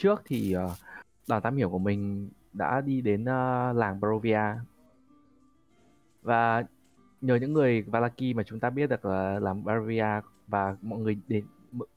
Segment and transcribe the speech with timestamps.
[0.00, 0.70] Trước thì uh,
[1.28, 4.42] đoàn tám hiểu của mình đã đi đến uh, làng Barovia.
[6.22, 6.64] Và
[7.20, 11.18] nhờ những người Valaki mà chúng ta biết được là làm Barovia và mọi người
[11.28, 11.44] đến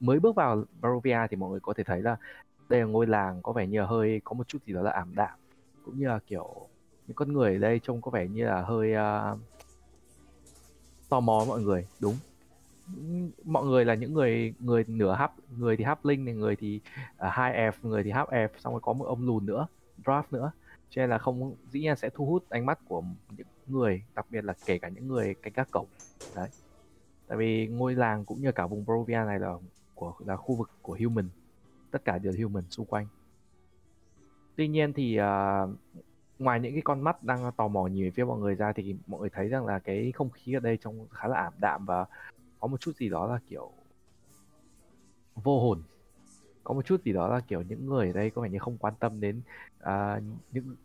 [0.00, 2.16] mới bước vào Barovia thì mọi người có thể thấy là
[2.68, 4.90] đây là ngôi làng có vẻ như là hơi có một chút gì đó là
[4.90, 5.38] ảm đạm
[5.84, 6.68] cũng như là kiểu
[7.06, 9.38] những con người ở đây trông có vẻ như là hơi uh,
[11.08, 11.86] tò mò mọi người.
[12.00, 12.14] Đúng
[13.44, 16.80] mọi người là những người người nửa hấp người thì hấp linh này người thì
[17.16, 19.66] à, uh, hai F người thì hấp F xong rồi có một ông lùn nữa
[20.04, 20.52] draft nữa.
[20.90, 23.02] Cho nên là không dĩ nhiên sẽ thu hút ánh mắt của
[23.36, 25.86] những người đặc biệt là kể cả những người canh các cổng.
[26.36, 26.48] Đấy.
[27.28, 29.54] Tại vì ngôi làng cũng như cả vùng Barovia này là
[29.94, 31.28] của là khu vực của human.
[31.90, 33.06] Tất cả đều human xung quanh.
[34.56, 35.70] Tuy nhiên thì uh,
[36.38, 38.96] ngoài những cái con mắt đang tò mò nhìn về phía mọi người ra thì
[39.06, 41.86] mọi người thấy rằng là cái không khí ở đây trông khá là ảm đạm
[41.86, 42.06] và
[42.64, 43.70] có một chút gì đó là kiểu
[45.34, 45.82] vô hồn.
[46.64, 48.78] Có một chút gì đó là kiểu những người ở đây có vẻ như không
[48.78, 49.40] quan tâm đến
[49.82, 50.76] uh, những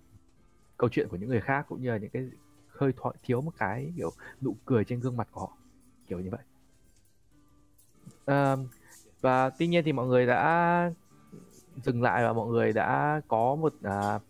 [0.78, 2.29] câu chuyện của những người khác cũng như là những cái
[2.68, 5.51] hơi thoại thiếu một cái kiểu nụ cười trên gương mặt của họ
[6.07, 6.41] kiểu như vậy.
[8.31, 8.69] Uh,
[9.22, 10.91] và tuy nhiên thì mọi người đã
[11.84, 14.22] dừng lại và mọi người đã có một uh,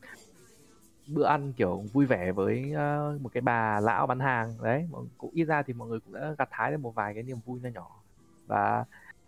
[1.13, 4.53] bữa ăn kiểu vui vẻ với uh, một cái bà lão bán hàng.
[4.61, 4.87] Đấy
[5.17, 7.37] cũng ít ra thì mọi người cũng đã gặt hái được một vài cái niềm
[7.45, 7.87] vui nho nhỏ.
[8.47, 8.85] Và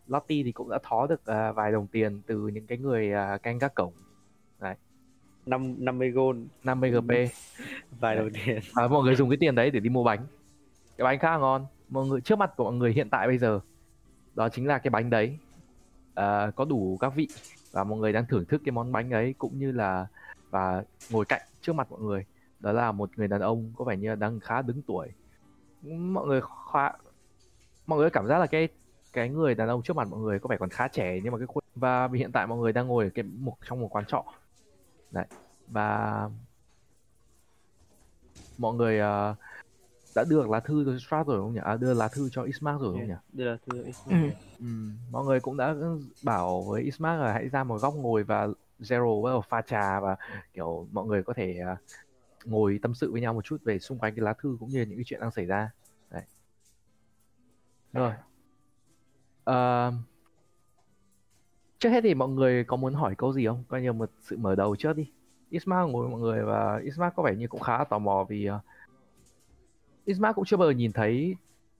[0.07, 3.43] Lottie thì cũng đã thó được uh, vài đồng tiền từ những cái người uh,
[3.43, 3.93] canh gác cổng.
[4.59, 4.75] Đấy.
[5.45, 6.39] Năm 50 gold.
[6.63, 7.11] 50 GP.
[7.99, 8.59] Vài đồng tiền.
[8.73, 10.25] Và mọi người dùng cái tiền đấy để đi mua bánh.
[10.97, 11.65] Cái bánh khá là ngon.
[11.89, 13.59] Mọi người trước mặt của mọi người hiện tại bây giờ
[14.35, 15.37] đó chính là cái bánh đấy.
[16.11, 17.27] Uh, có đủ các vị.
[17.71, 20.07] Và mọi người đang thưởng thức cái món bánh ấy cũng như là
[20.51, 22.25] và ngồi cạnh trước mặt mọi người
[22.59, 25.07] đó là một người đàn ông có vẻ như đang khá đứng tuổi
[25.97, 26.41] mọi người
[26.73, 26.91] khá
[27.87, 28.67] mọi người cảm giác là cái
[29.13, 31.37] cái người đàn ông trước mặt mọi người có vẻ còn khá trẻ nhưng mà
[31.37, 34.05] cái khuôn và hiện tại mọi người đang ngồi ở cái một trong một quán
[34.07, 34.23] trọ
[35.11, 35.25] đấy
[35.67, 36.29] và
[38.57, 39.37] mọi người uh,
[40.15, 41.59] đã đưa lá thư cho Strat rồi không nhỉ?
[41.63, 43.13] À, đưa lá thư cho Ismark rồi không nhỉ?
[43.33, 44.23] Đưa lá thư cho Ismark.
[44.23, 44.29] Ừ.
[44.59, 44.65] Ừ.
[45.11, 45.75] Mọi người cũng đã
[46.23, 48.47] bảo với Ismark là hãy ra một góc ngồi và
[48.81, 50.15] Zero bắt đầu pha trà và
[50.53, 51.77] kiểu mọi người có thể uh,
[52.45, 54.81] ngồi tâm sự với nhau một chút về xung quanh cái lá thư cũng như
[54.81, 55.71] những cái chuyện đang xảy ra.
[56.09, 56.23] Đấy.
[57.93, 58.13] Rồi.
[59.49, 59.93] Uh,
[61.79, 63.63] trước hết thì mọi người có muốn hỏi câu gì không?
[63.67, 65.11] Coi như một sự mở đầu trước đi.
[65.49, 68.61] Ismark ngồi mọi người và Ismark có vẻ như cũng khá tò mò vì uh,
[70.05, 71.35] Ismark cũng chưa bao giờ nhìn thấy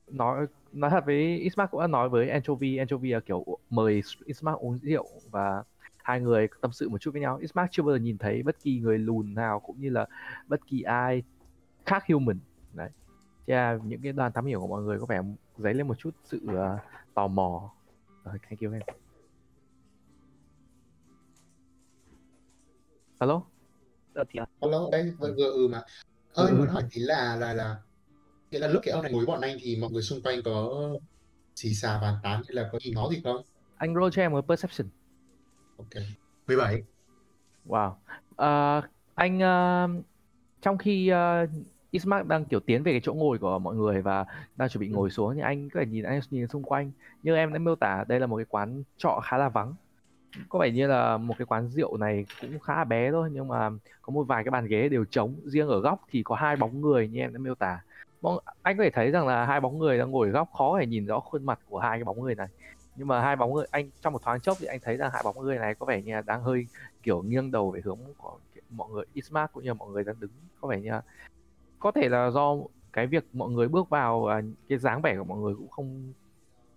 [0.08, 4.60] nói nói thật với Ismark cũng đã nói với Anchovy Anchovy là kiểu mời Ismark
[4.60, 5.64] uống rượu và
[6.04, 7.38] hai người tâm sự một chút với nhau.
[7.38, 10.06] Ismark chưa bao giờ nhìn thấy bất kỳ người lùn nào cũng như là
[10.48, 11.24] bất kỳ ai
[11.86, 12.40] khác human.
[12.74, 12.90] Đấy.
[13.48, 15.22] Thế là những cái đoàn thám hiểu của mọi người có vẻ
[15.58, 16.80] dấy lên một chút sự uh,
[17.14, 17.74] tò mò.
[18.24, 18.82] Rồi thank you em
[23.20, 23.42] alo?
[24.14, 25.82] Ờ, thì Hello, đây vừa vừa ừ mà.
[26.34, 26.58] Ơi, Ừ.
[26.58, 27.78] muốn hỏi tí là là là
[28.52, 30.72] nghĩa là lúc cái ông này ngồi bọn anh thì mọi người xung quanh có
[31.56, 33.42] xì xà bàn tán hay là có gì nói gì không?
[33.78, 34.88] anh roll cho em một perception
[35.82, 36.04] Ok.
[36.48, 36.84] 17.
[37.68, 37.92] Wow.
[38.36, 38.82] Ờ,
[39.16, 39.88] anh ờ,
[40.62, 41.50] trong khi uh,
[41.92, 44.26] Ismark đang kiểu tiến về cái chỗ ngồi của mọi người và
[44.56, 46.92] đang chuẩn bị ngồi xuống thì anh có thể nhìn anh nhìn xung quanh
[47.24, 49.74] như em đã miêu tả đây là một cái quán trọ khá là vắng
[50.50, 53.48] có vẻ như là một cái quán rượu này cũng khá là bé thôi nhưng
[53.48, 53.70] mà
[54.02, 56.82] có một vài cái bàn ghế đều trống riêng ở góc thì có hai bóng
[56.82, 57.82] người như em đã miêu tả
[58.62, 60.86] anh có thể thấy rằng là hai bóng người đang ngồi ở góc khó để
[60.86, 62.48] nhìn rõ khuôn mặt của hai cái bóng người này
[63.02, 65.22] nhưng mà hai bóng người anh trong một thoáng chốc thì anh thấy rằng hai
[65.24, 66.68] bóng người này có vẻ như là đang hơi
[67.04, 68.40] kiểu nghiêng đầu về hướng của
[68.70, 70.32] mọi người Ismark cũng như mọi người đang đứng
[70.62, 71.02] có vẻ như là
[71.80, 72.56] có thể là do
[72.94, 74.28] cái việc mọi người bước vào
[74.70, 76.14] cái dáng vẻ của mọi người cũng không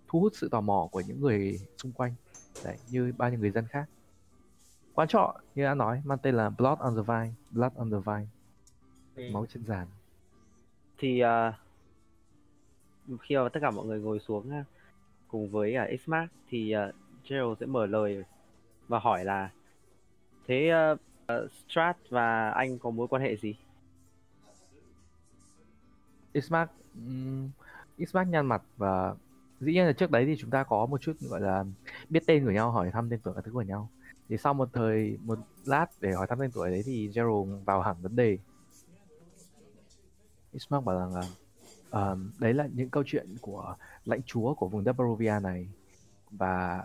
[0.07, 2.13] thu hút sự tò mò của những người xung quanh.
[2.63, 3.85] Đấy như bao nhiêu người dân khác.
[4.93, 7.97] Quán trọ như đã nói mang tên là Blood on the Vine Blood on the
[8.05, 8.27] Vine.
[9.31, 9.87] Máu trên giàn.
[10.97, 11.53] thì uh,
[13.21, 14.49] khi mà tất cả mọi người ngồi xuống
[15.27, 16.95] cùng với à, uh, Xmark thì uh,
[17.29, 18.23] Gerald sẽ mở lời
[18.87, 19.49] và hỏi là
[20.47, 20.99] thế uh,
[21.33, 23.55] uh, Strat và anh có mối quan hệ gì?
[26.33, 27.49] Ismark um,
[27.97, 29.15] Ismark nhăn mặt và
[29.59, 31.65] dĩ nhiên là trước đấy thì chúng ta có một chút gọi là
[32.09, 33.89] biết tên của nhau hỏi thăm tên tuổi các thứ của nhau
[34.29, 37.81] thì sau một thời một lát để hỏi thăm tên tuổi đấy thì Gerald vào
[37.81, 38.37] hẳn vấn đề
[40.51, 41.23] Ismark bảo rằng là
[41.95, 43.75] um, đấy là những câu chuyện của
[44.05, 45.67] lãnh chúa của vùng đất Barovia này.
[46.31, 46.83] Và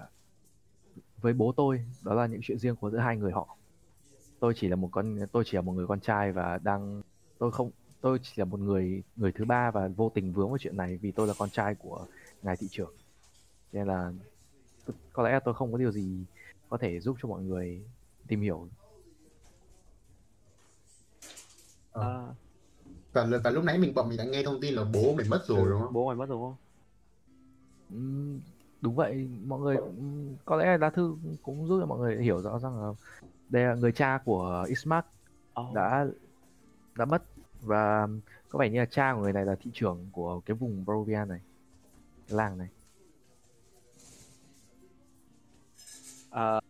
[1.20, 3.56] với bố tôi đó là những chuyện riêng của giữa hai người họ.
[4.40, 7.02] Tôi chỉ là một con tôi chỉ là một người con trai và đang
[7.38, 7.70] tôi không
[8.00, 10.96] tôi chỉ là một người người thứ ba và vô tình vướng vào chuyện này
[10.96, 12.06] vì tôi là con trai của
[12.42, 12.92] ngài thị trưởng.
[13.72, 14.12] Nên là
[15.12, 16.24] có lẽ tôi không có điều gì
[16.68, 17.82] có thể giúp cho mọi người
[18.28, 18.68] tìm hiểu.
[21.92, 22.26] Ờ.
[22.28, 22.49] À
[23.12, 25.44] và, và lúc nãy mình bọn mình đã nghe thông tin là bố mày mất
[25.46, 25.92] rồi đúng không?
[25.92, 26.56] bố mày mất rồi không?
[28.80, 29.76] Đúng vậy mọi người
[30.44, 32.92] có lẽ lá thư cũng giúp cho mọi người hiểu rõ rằng là
[33.48, 35.06] đây là người cha của Ismark
[35.60, 35.74] oh.
[35.74, 36.06] đã
[36.94, 37.22] đã mất.
[37.62, 38.08] Và
[38.48, 41.24] có vẻ như là cha của người này là thị trưởng của cái vùng Barovia
[41.28, 41.40] này
[42.28, 42.68] cái làng này.
[46.28, 46.64] Uh,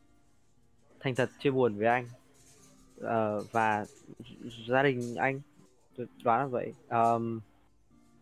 [1.01, 2.09] thành thật chia buồn với anh.
[3.01, 3.87] Uh, và
[4.69, 5.41] gia đình anh
[6.25, 6.75] đoán là vậy.
[6.89, 7.41] Um,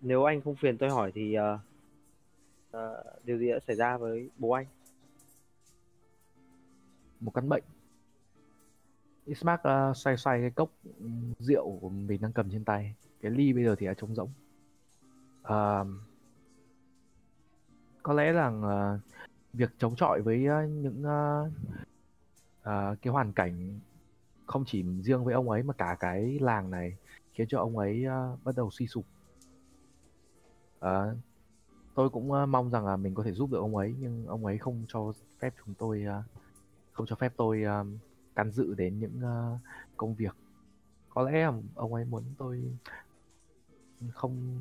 [0.00, 1.60] nếu anh không phiền tôi hỏi thì uh,
[2.76, 4.66] uh, điều gì đã xảy ra với bố anh?
[7.20, 7.62] Một căn bệnh.
[9.24, 10.70] Ismark uh, ờ, xoay xoay cái cốc
[11.38, 12.94] rượu của mình đang cầm trên tay.
[13.20, 14.30] Cái ly bây giờ thì đã trống rỗng.
[15.42, 15.86] Uh,
[18.02, 19.00] có lẽ rằng uh,
[19.52, 21.52] việc chống chọi với uh, những uh,
[22.60, 23.78] uh, cái hoàn cảnh
[24.46, 26.96] không chỉ riêng với ông ấy mà cả cái làng này
[27.38, 29.04] khiến cho ông ấy uh, bắt đầu suy sụp.
[30.78, 31.16] Uh,
[31.94, 34.46] tôi cũng uh, mong rằng là mình có thể giúp được ông ấy nhưng ông
[34.46, 36.24] ấy không cho phép chúng tôi uh,
[36.92, 37.86] không cho phép tôi uh,
[38.34, 39.60] can dự đến những uh,
[39.96, 40.36] công việc.
[41.08, 42.64] Có lẽ là ông ấy muốn tôi
[44.12, 44.60] không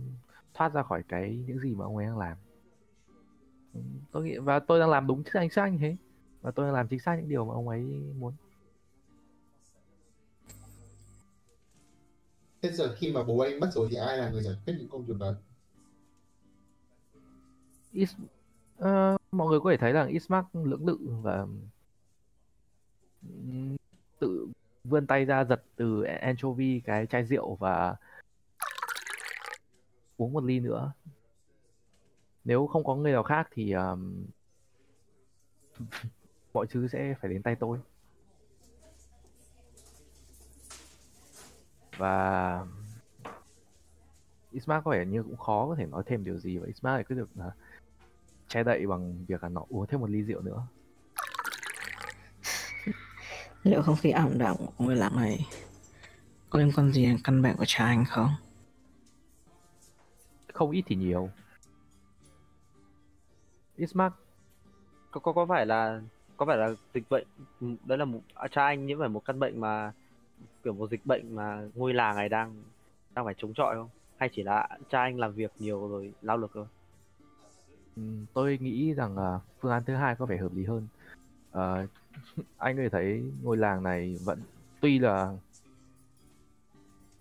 [0.54, 2.38] thoát ra khỏi cái những gì mà ông ấy đang làm.
[4.12, 5.96] Tôi nghĩ và tôi đang làm đúng chính xác như thế.
[6.42, 7.82] Và tôi đang làm chính xác những điều mà ông ấy
[8.20, 8.34] muốn.
[12.68, 14.90] Thế giờ khi mà bố anh mất rồi thì ai là người giải quyết những
[14.90, 15.34] công việc đó?
[17.92, 18.16] Is,
[18.80, 21.48] uh, mọi người có thể thấy rằng Ismark lưỡng lự và
[24.20, 24.48] tự
[24.84, 27.96] vươn tay ra giật từ anchovy cái chai rượu và
[30.18, 30.92] uống một ly nữa.
[32.46, 34.26] Nếu không có người nào khác thì um,
[36.54, 37.80] mọi thứ sẽ phải đến tay tôi.
[41.98, 42.66] Và
[44.52, 46.58] Ismark có vẻ như cũng khó có thể nói thêm điều gì.
[46.58, 47.54] Và Ismark lại cứ được uh,
[48.48, 50.68] che đậy bằng việc là nó uống thêm một ly rượu nữa.
[53.64, 55.46] Liệu không khí ảm đạm của ngôi làng này
[56.50, 58.30] có liên quan gì đến căn bệnh của cha anh không?
[60.54, 61.30] Không ít thì nhiều.
[63.76, 64.14] Ismark
[65.12, 66.02] có có có phải là
[66.38, 67.28] có phải là dịch bệnh
[67.60, 69.94] đấy là một à, cha anh nhiễm phải một căn bệnh mà
[70.68, 72.64] kiểu một dịch bệnh mà ngôi làng này đang
[73.16, 73.90] đang phải chống chọi không?
[74.18, 76.66] Hay chỉ là cha anh làm việc nhiều rồi lao lực thôi?
[77.96, 78.02] Ừ,
[78.34, 80.88] tôi nghĩ rằng uh, phương án thứ hai có vẻ hợp lý hơn.
[81.52, 81.90] Uh,
[82.58, 84.42] anh có thể thấy ngôi làng này vẫn
[84.80, 85.34] tuy là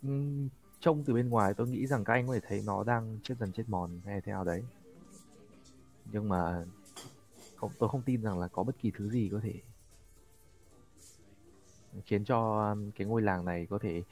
[0.02, 0.48] um,
[0.80, 3.34] trông từ bên ngoài tôi nghĩ rằng các anh có thể thấy nó đang chết
[3.40, 4.62] dần chết mòn hay thế nào đấy.
[6.12, 6.64] Nhưng mà
[7.56, 9.52] không, tôi không tin rằng là có bất kỳ thứ gì có thể
[12.06, 14.02] khiến cho um, cái ngôi làng này có thể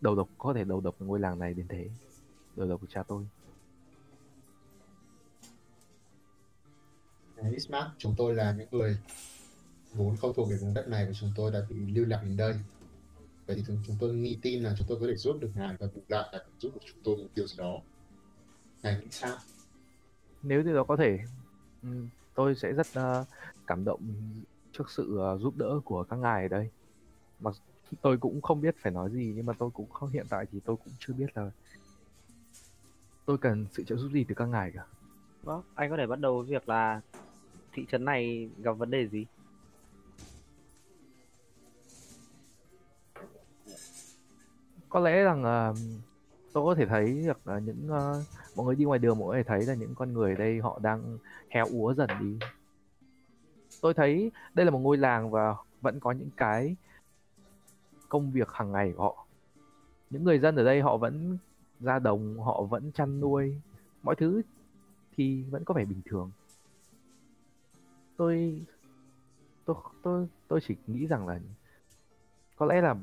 [0.00, 1.88] đầu độc có thể đầu độc ngôi làng này đến thế.
[2.56, 3.26] Đầu độc của cha tôi.
[7.50, 8.98] Ismark chúng tôi là những người
[9.92, 12.36] vốn không thuộc về vùng đất này và chúng tôi đã bị lưu lạc đến
[12.36, 12.54] đây.
[13.46, 15.86] Vậy thì chúng tôi nghĩ tin là chúng tôi có thể giúp được ngài và
[15.94, 17.80] bù lại là giúp được chúng tôi một điều gì đó.
[18.82, 19.36] Ngài nghĩ sao?
[20.42, 21.18] Nếu điều đó có thể
[22.34, 23.26] tôi sẽ rất uh,
[23.66, 24.00] cảm động
[24.72, 26.68] trước sự ờ, giúp đỡ của các ngài ở đây.
[27.40, 27.54] Mặc
[28.02, 30.60] tôi cũng không biết phải nói gì nhưng mà tôi cũng không hiện tại thì
[30.64, 31.50] tôi cũng chưa biết là
[33.26, 34.84] tôi cần sự trợ giúp gì từ các ngài cả.
[35.42, 37.00] Vâng, anh có thể bắt đầu với việc là
[37.72, 39.26] thị trấn này gặp vấn đề gì?
[44.88, 45.74] Có lẽ rằng ờ,
[46.52, 48.22] tôi có thể thấy được là những ờ,
[48.56, 50.78] mọi người đi ngoài đường mọi người thấy là những con người ở đây họ
[50.82, 52.38] đang héo úa dần đi.
[53.80, 56.76] Tôi thấy đây là một ngôi làng và vẫn có những cái
[58.08, 59.26] công việc hàng ngày của họ.
[60.10, 61.38] Những người dân ở đây họ vẫn
[61.80, 63.60] ra đồng, họ vẫn chăn nuôi,
[64.02, 64.42] mọi thứ
[65.16, 66.30] thì vẫn có vẻ bình thường.
[68.16, 68.62] Tôi
[69.64, 71.40] tôi tôi tôi chỉ nghĩ rằng là
[72.56, 72.94] có lẽ là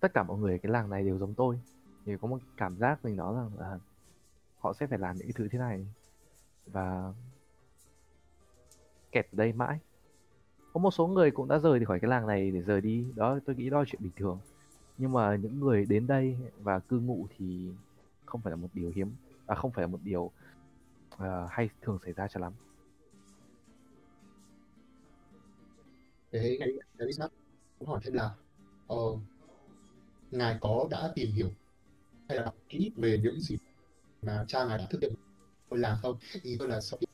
[0.00, 1.60] tất cả mọi người ở cái làng này đều giống tôi
[2.04, 3.78] thì có một cảm giác mình đó rằng là
[4.58, 5.86] họ sẽ phải làm những cái thứ thế này
[6.66, 7.12] và
[9.12, 9.78] kẹt ở đây mãi
[10.74, 13.04] có một số người cũng đã rời đi khỏi cái làng này để rời đi.
[13.14, 14.38] Đó tôi nghĩ đó là chuyện bình thường.
[14.98, 17.68] Nhưng mà những người đến đây và cư ngụ thì
[18.24, 19.12] không phải là một điều hiếm
[19.46, 20.30] à không phải là một điều
[21.14, 22.52] uh, hay thường xảy ra cho lắm.
[26.32, 26.58] Thế
[26.98, 27.28] ngài
[27.78, 28.34] cũng hỏi thêm là
[28.86, 28.96] ờ,
[30.30, 31.48] ngài có đã tìm hiểu
[32.28, 33.58] hay là kỹ về những gì
[34.22, 35.12] mà cha ngài đã thực hiện
[35.70, 36.16] ngôi làng không?
[36.42, 37.06] Ý tôi là sau khi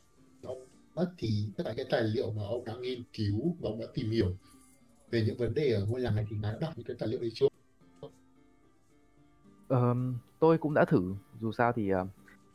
[1.19, 4.11] thì tất cả cái tài liệu mà ông đã nghiên cứu và ông đã tìm
[4.11, 4.37] hiểu
[5.11, 7.09] về những vấn đề ở ngôi làng này thì ngài đã đọc những cái tài
[7.09, 7.47] liệu đấy chưa?
[9.69, 11.14] Um, tôi cũng đã thử.
[11.40, 12.09] Dù sao thì uh,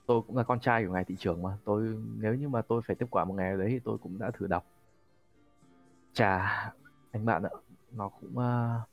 [0.05, 1.57] tôi cũng là con trai của ngài thị trưởng mà.
[1.65, 4.19] Tôi nếu như mà tôi phải tiếp quản một ngày nào đấy thì tôi cũng
[4.19, 4.65] đã thử đọc.
[6.13, 6.45] Chà
[7.11, 7.49] anh bạn ạ
[7.91, 8.89] nó cũng uh,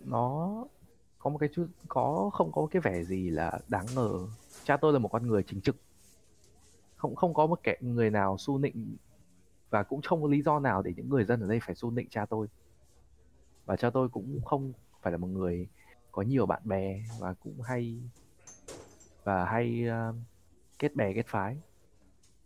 [0.00, 0.64] nó
[1.18, 4.10] có một cái chút có không có cái vẻ gì là đáng ngờ.
[4.64, 5.76] Cha tôi là một con người chính trực
[7.00, 8.96] không không có một kẻ người nào su nịnh
[9.70, 11.90] và cũng không có lý do nào để những người dân ở đây phải su
[11.90, 12.46] nịnh cha tôi.
[13.66, 15.68] Và cha tôi cũng không phải là một người
[16.12, 18.00] có nhiều bạn bè và cũng hay
[19.24, 20.14] và hay uh,
[20.78, 21.56] kết bè kết phái.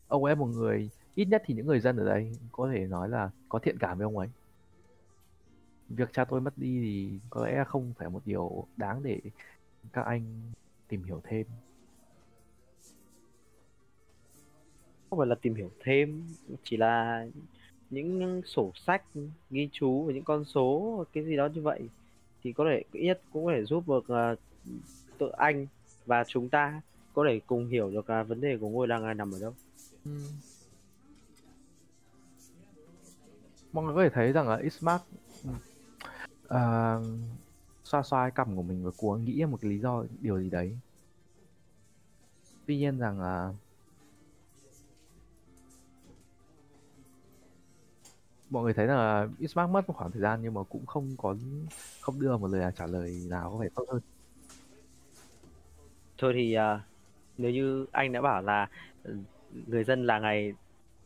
[0.08, 3.08] Ông ấy một người ít nhất thì những người dân ở đây có thể nói
[3.08, 4.28] là có thiện cảm với ông ấy.
[5.88, 9.20] Việc cha tôi mất đi thì có lẽ không phải một điều đáng để
[9.92, 10.52] các anh
[10.88, 11.46] tìm hiểu thêm.
[15.14, 16.26] Không phải là tìm hiểu thêm,
[16.64, 17.26] chỉ là
[17.90, 19.02] những sổ sách
[19.50, 21.88] ghi chú và những con số cái gì đó như vậy.
[22.42, 24.38] Thì có thể ít nhất cũng có thể giúp được à, uh,
[25.18, 25.66] tự anh
[26.06, 26.80] và chúng ta
[27.12, 29.54] có thể cùng hiểu được uh, vấn đề của ngôi làng này nằm ở đâu.
[30.04, 30.10] Ừ.
[33.72, 35.50] mọi người có thể thấy rằng là Ismark uh, ừ,
[36.48, 36.96] à,
[37.84, 40.50] xoa xoa cái cằm của mình và cố nghĩ một cái lý do điều gì
[40.50, 40.78] đấy.
[42.66, 43.52] Tuy nhiên rằng là
[48.54, 51.36] mọi người thấy là Ismark mất một khoảng thời gian nhưng mà cũng không có
[52.00, 54.00] không đưa một lời trả lời nào có vẻ tốt hơn.
[56.18, 56.80] Thôi thì uh,
[57.38, 58.68] nếu như anh đã bảo là
[59.02, 59.16] ừ,
[59.66, 60.52] người dân làng này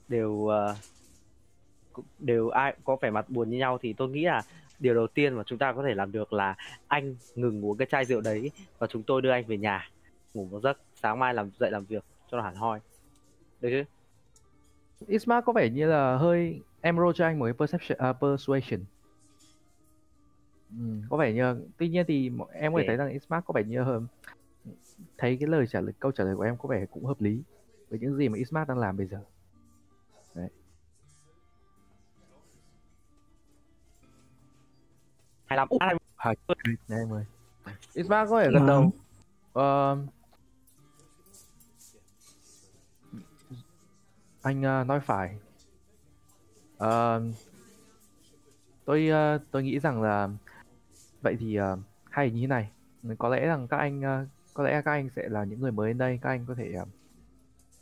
[0.09, 0.53] đều uh,
[2.19, 4.43] đều ai có vẻ mặt buồn như nhau thì tôi nghĩ là
[4.79, 6.57] điều đầu tiên mà chúng ta có thể làm được là
[6.89, 9.91] anh ngừng uống cái chai rượu đấy và chúng tôi đưa anh về nhà
[10.35, 12.81] ngủ một giấc sáng mai làm dậy làm việc cho nó hẳn hoi.
[13.61, 13.85] Được chứ?
[15.07, 18.81] Ismark có vẻ như là hơi em roll cho anh một cái perception à, persuasion.
[20.71, 23.65] Ừ, có vẻ như tuy nhiên thì em có thể thấy rằng Ismark có vẻ
[23.65, 24.07] như hơn
[25.19, 27.43] thấy cái lời trả lời câu trả lời của em có vẻ cũng hợp lý
[27.91, 29.19] với những gì mà Ismark đang làm bây giờ.
[35.47, 36.37] Hai năm hai Hai
[36.89, 37.25] này em ơi.
[37.95, 38.91] Ismark có vẻ gần đầu.
[39.53, 39.97] Ờ,
[44.43, 45.39] anh ờ, nói phải
[46.85, 47.23] uh,
[48.85, 50.29] tôi uh, tôi nghĩ rằng là
[51.23, 51.79] vậy thì uh,
[52.11, 52.71] hay như thế này.
[53.19, 55.91] Có lẽ rằng các anh uh, có lẽ các anh sẽ là những người mới
[55.91, 56.89] đến đây các anh có thể uh,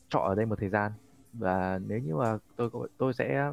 [0.08, 0.92] trọ ở đây một thời gian.
[1.32, 3.52] Và nếu như mà tôi tôi sẽ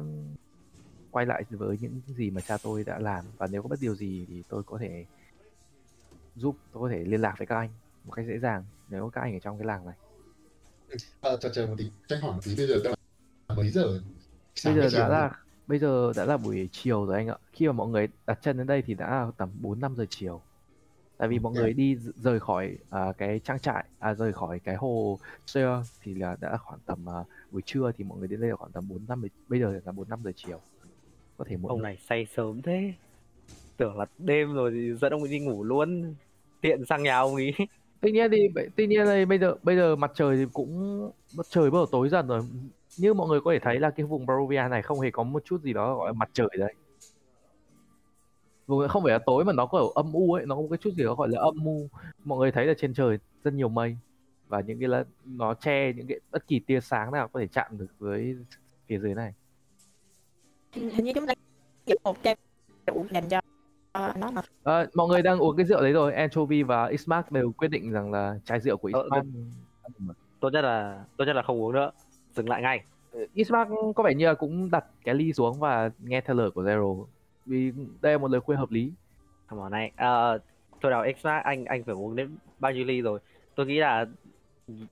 [1.10, 3.24] quay lại với những gì mà cha tôi đã làm.
[3.38, 5.04] Và nếu có bất điều gì thì tôi có thể
[6.36, 7.70] giúp tôi có thể liên lạc với các anh
[8.04, 9.94] một cách dễ dàng nếu các anh ở trong cái làng này.
[10.88, 12.94] Ừ, à, chờ chờ một tí, tranh hỏi một tí bây giờ đang
[13.56, 14.00] mấy giờ?
[14.54, 15.30] Sáng bây giờ đã là
[15.66, 17.36] bây giờ đã là buổi chiều rồi anh ạ.
[17.52, 20.06] Khi mà mọi người đặt chân đến đây thì đã là tầm 4 5 giờ
[20.10, 20.40] chiều.
[21.16, 24.74] Tại vì mọi người đi rời khỏi à, cái trang trại à, rời khỏi cái
[24.74, 28.50] hồ Seo thì là đã khoảng tầm à, buổi trưa thì mọi người đến đây
[28.50, 30.60] là khoảng tầm 4 5 bây giờ là 4 5 giờ chiều.
[31.36, 32.92] Có thể muộn ông này say sớm thế.
[33.76, 36.14] Tưởng là đêm rồi thì dẫn ông ấy đi ngủ luôn.
[36.60, 37.54] Tiện sang nhà ông ấy
[38.00, 41.00] tuy nhiên thì tuy nhiên thì bây giờ bây giờ mặt trời thì cũng
[41.36, 42.42] mặt trời bắt đầu tối dần rồi
[42.98, 45.44] như mọi người có thể thấy là cái vùng Barovia này không hề có một
[45.44, 46.74] chút gì đó gọi là mặt trời đây
[48.66, 50.68] vùng không phải là tối mà nó có ở âm u ấy nó có một
[50.70, 51.88] cái chút gì đó gọi là âm u.
[52.24, 53.96] Mọi người thấy là trên trời rất nhiều mây
[54.48, 57.46] và những cái là nó che những cái bất kỳ tia sáng nào có thể
[57.46, 58.36] chạm được với
[58.86, 59.32] phía dưới này.
[60.72, 61.34] Hình như chúng ta
[61.86, 62.36] giữ một chai
[62.86, 63.40] rượu dành cho
[63.94, 64.42] nó mà.
[64.62, 66.12] Ờ, mọi người đang uống cái rượu đấy rồi.
[66.12, 69.26] Anchovy và Ismark đều quyết định rằng là chai rượu của Ờ, Ismark
[70.40, 71.90] tốt nhất là tốt nhất là không uống nữa
[72.34, 72.82] dừng lại ngay.
[73.34, 76.62] Ismark có vẻ như là cũng đặt cái ly xuống và nghe theo lời của
[76.62, 77.04] Zero.
[77.46, 78.92] Vì đây là một lời khuyên hợp lý.
[79.46, 79.92] Come on này.
[79.94, 80.42] Uh,
[80.80, 83.20] thôi nào extract anh anh phải uống đến bao nhiêu ly rồi?
[83.54, 84.06] Tôi nghĩ là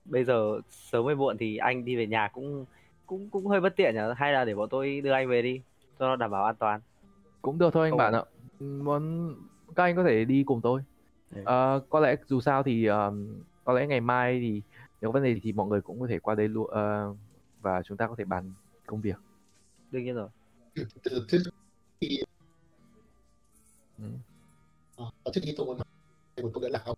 [0.05, 2.65] bây giờ sớm hay muộn thì anh đi về nhà cũng
[3.05, 4.01] cũng cũng hơi bất tiện nhỉ?
[4.15, 5.61] Hay là để bọn tôi đưa anh về đi
[5.99, 6.81] cho nó đảm bảo an toàn.
[7.41, 7.97] Cũng được thôi anh Không.
[7.97, 8.23] bạn ạ.
[8.59, 9.33] Muốn
[9.75, 10.81] các anh có thể đi cùng tôi.
[11.45, 14.61] Ờ, có lẽ dù sao thì ờm, có lẽ ngày mai thì
[15.01, 17.13] nếu có vấn đề thì mọi người cũng có thể qua đây luôn ờ,
[17.63, 18.53] và chúng ta có thể bàn
[18.85, 19.15] công việc.
[19.91, 20.29] Đương nhiên rồi.
[21.03, 21.39] Từ trước
[22.01, 22.23] khi
[23.97, 24.05] Ừ.
[24.95, 26.97] Ờ, trước khi tôi một câu nữa là ông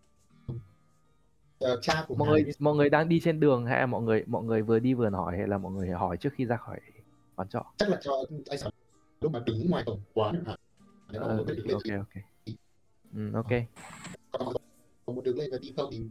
[1.60, 4.02] Ờ, cha của mọi ngài người mọi người đang đi trên đường hay là mọi
[4.02, 6.58] người mọi người vừa đi vừa hỏi hay là mọi người hỏi trước khi ra
[6.58, 6.80] khỏi
[7.36, 7.66] quán trọ?
[7.78, 8.12] Chắc là cho
[8.50, 8.72] anh sáng
[9.22, 10.56] lúc mà đứng ngoài tổng quán mà
[11.14, 11.38] Ờ,
[11.74, 12.24] ok ok.
[13.14, 13.52] Ừ, ok.
[14.32, 14.54] Còn
[15.06, 16.02] có muốn đứng lên và đi không thì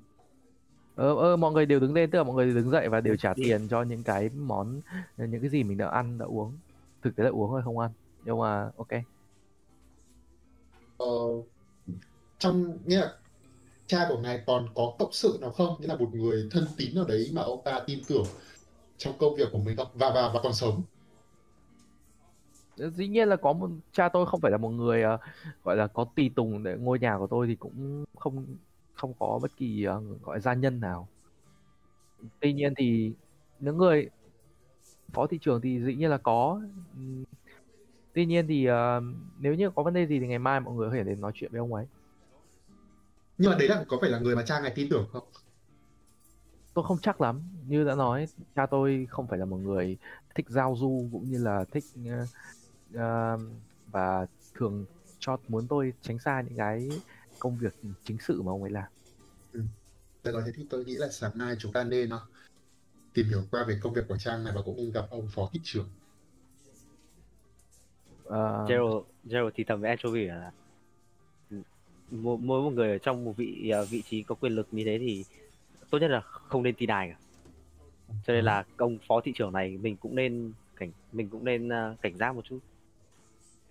[0.95, 3.17] ờ, ờ, mọi người đều đứng lên tức là mọi người đứng dậy và đều
[3.17, 4.81] trả tiền cho những cái món
[5.17, 6.61] những cái gì mình đã ăn đã uống.
[7.03, 8.89] Thực tế là uống thôi không ăn nhưng mà ok.
[10.97, 11.07] Ờ,
[12.39, 13.13] trong nghĩa là
[13.87, 15.77] cha của ngài còn có cộng sự nào không?
[15.81, 18.27] Nghĩa là một người thân tín nào đấy mà ông ta tin tưởng
[18.99, 19.89] trong công việc của mình không?
[19.95, 20.83] Và và và còn sống.
[22.77, 25.19] Dĩ nhiên là có một cha tôi không phải là một người ờ,
[25.63, 28.57] gọi là có tùy tùng để ngôi nhà của tôi thì cũng không
[28.95, 31.09] không có bất kỳ ờ, gọi gia nhân nào.
[32.41, 33.13] Tuy nhiên thì
[33.61, 34.09] những người
[35.13, 36.61] phó thị trưởng thì dĩ nhiên là có.
[38.15, 39.03] Tuy nhiên thì ờ,
[39.41, 41.33] nếu như có vấn đề gì thì ngày mai mọi người có thể đến nói
[41.35, 41.87] chuyện với ông ấy.
[43.39, 45.25] Nhưng mà đấy là có phải là người mà cha ngài tin tưởng không?
[46.75, 47.43] Tôi không chắc lắm.
[47.69, 49.97] Như đã nói cha tôi không phải là một người
[50.35, 51.85] thích giao du cũng như là thích
[52.95, 53.39] ờ,
[53.87, 54.87] và thường
[55.19, 56.89] cho muốn tôi tránh xa những cái
[57.39, 58.85] công việc chính sự mà ông ấy làm.
[60.25, 62.21] Được rồi, thế thì tôi nghĩ là sáng nay chúng ta nên uh,
[63.15, 65.51] tìm hiểu qua về công việc của Trang này và cũng nên gặp ông phó
[65.53, 65.89] thị trưởng.
[68.25, 70.53] Ờ, Gerald Gerald thì thầm với Anchovy là
[72.11, 74.83] mỗi, mỗi một người ở trong một vị ờ, vị trí có quyền lực như
[74.85, 75.25] thế thì
[75.91, 77.19] tốt nhất là không nên tin ai cả.
[78.27, 81.69] Cho nên là ông phó thị trưởng này mình cũng nên cảnh mình cũng nên
[81.69, 82.59] ờ, cảnh giác một chút.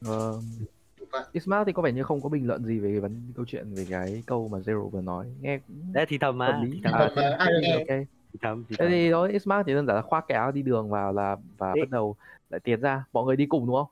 [0.06, 0.68] Ờ, Đúng
[1.14, 1.24] vậy.
[1.32, 3.86] Ismail thì có vẻ như không có bình luận gì về vấn câu chuyện về
[3.90, 6.94] cái câu mà Zero vừa nói nghe cũng đấy thì thầm mà lý thì thầm,
[6.94, 7.74] à, Mà ai thế thì nghe?
[7.74, 10.38] ok thì thầm thì thế thầm thì đó Ismail chỉ đơn giản là khoác cái
[10.38, 11.82] áo đi đường vào là và Ý.
[11.82, 12.16] bắt đầu
[12.50, 13.88] lại tiến ra mọi người đi cùng đúng không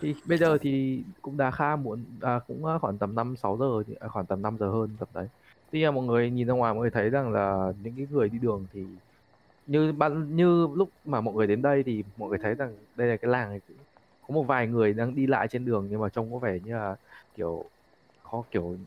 [0.00, 3.56] thì bây giờ thì cũng đã khá muộn à, cũng à, khoảng tầm 5 6
[3.60, 5.28] giờ thì- à, khoảng tầm 5 giờ hơn tầm đấy.
[5.72, 8.30] Tuy nhiên mọi người nhìn ra ngoài mọi người thấy rằng là những cái người
[8.30, 9.00] đi đường thì
[9.66, 13.08] như ban như lúc mà mọi người đến đây thì mọi người thấy rằng đây
[13.08, 13.60] là cái làng này
[14.22, 16.74] có một vài người đang đi lại trên đường nhưng mà trông có vẻ như
[16.74, 16.96] là
[17.34, 17.70] kiểu
[18.22, 18.78] có kiểu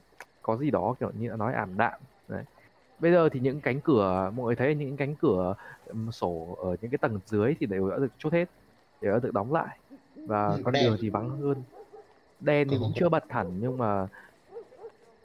[0.42, 2.46] có gì đó kiểu như là nói ảm đạm đấy.
[3.00, 5.56] Bây giờ thì những cánh cửa mọi người thấy những cánh cửa
[6.14, 8.46] sổ ở những cái tầng dưới thì đều đã được chốt hết,
[9.02, 9.80] đều đã được đóng lại
[10.26, 11.66] và Ừ, con đường thì vắng hơn.
[12.40, 12.80] Đèn thì Ờ.
[12.80, 14.08] cũng chưa bật hẳn nhưng mà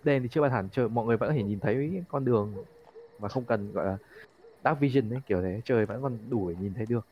[0.05, 2.55] đèn thì chưa bật hẳn, trời mọi người vẫn có thể nhìn thấy con đường
[3.19, 3.99] mà không cần gọi là
[4.65, 7.09] dark vision ấy kiểu thế, trời vẫn còn đủ để nhìn thấy được.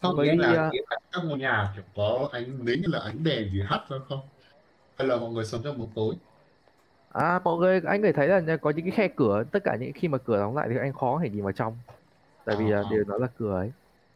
[0.00, 2.84] Không, Với, nghĩa là à, nghĩa là các ngôi nhà kiểu có ánh nếu như
[2.86, 4.20] là ánh đèn gì hắt ra không?
[4.96, 6.16] Hay là mọi người sống trong một tối?
[7.08, 9.76] À mọi người anh có thể thấy là có những cái khe cửa tất cả
[9.80, 11.78] những khi mà cửa đóng lại thì anh khó thể nhìn vào trong
[12.44, 13.72] tại vì Ờ, là đều nó là cửa ấy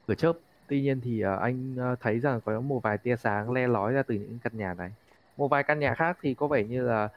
[0.06, 0.32] cửa chớp
[0.68, 3.92] tuy nhiên thì à, anh à, thấy rằng có một vài tia sáng le lói
[3.92, 4.92] ra từ những căn nhà này
[5.36, 7.08] một vài căn nhà khác thì có vẻ như là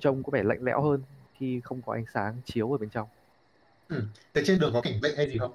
[0.00, 1.02] trông có vẻ lạnh lẽo hơn
[1.38, 3.08] khi không có ánh sáng chiếu ở bên trong.
[4.34, 5.52] Thế trên đường có cảnh vệ hay gì không?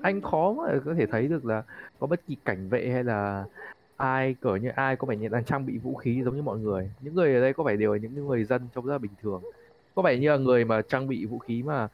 [0.00, 1.62] anh khó mà có thể thấy được là
[1.98, 3.44] có bất kỳ cảnh vệ hay là
[3.96, 6.58] ai cỡ như ai có vẻ như đang trang bị vũ khí giống như mọi
[6.58, 6.90] người.
[7.00, 9.10] Những người ở đây có vẻ đều là những người dân trông rất là bình
[9.22, 9.42] thường.
[9.94, 11.88] Có vẻ như là người mà trang bị vũ khí mà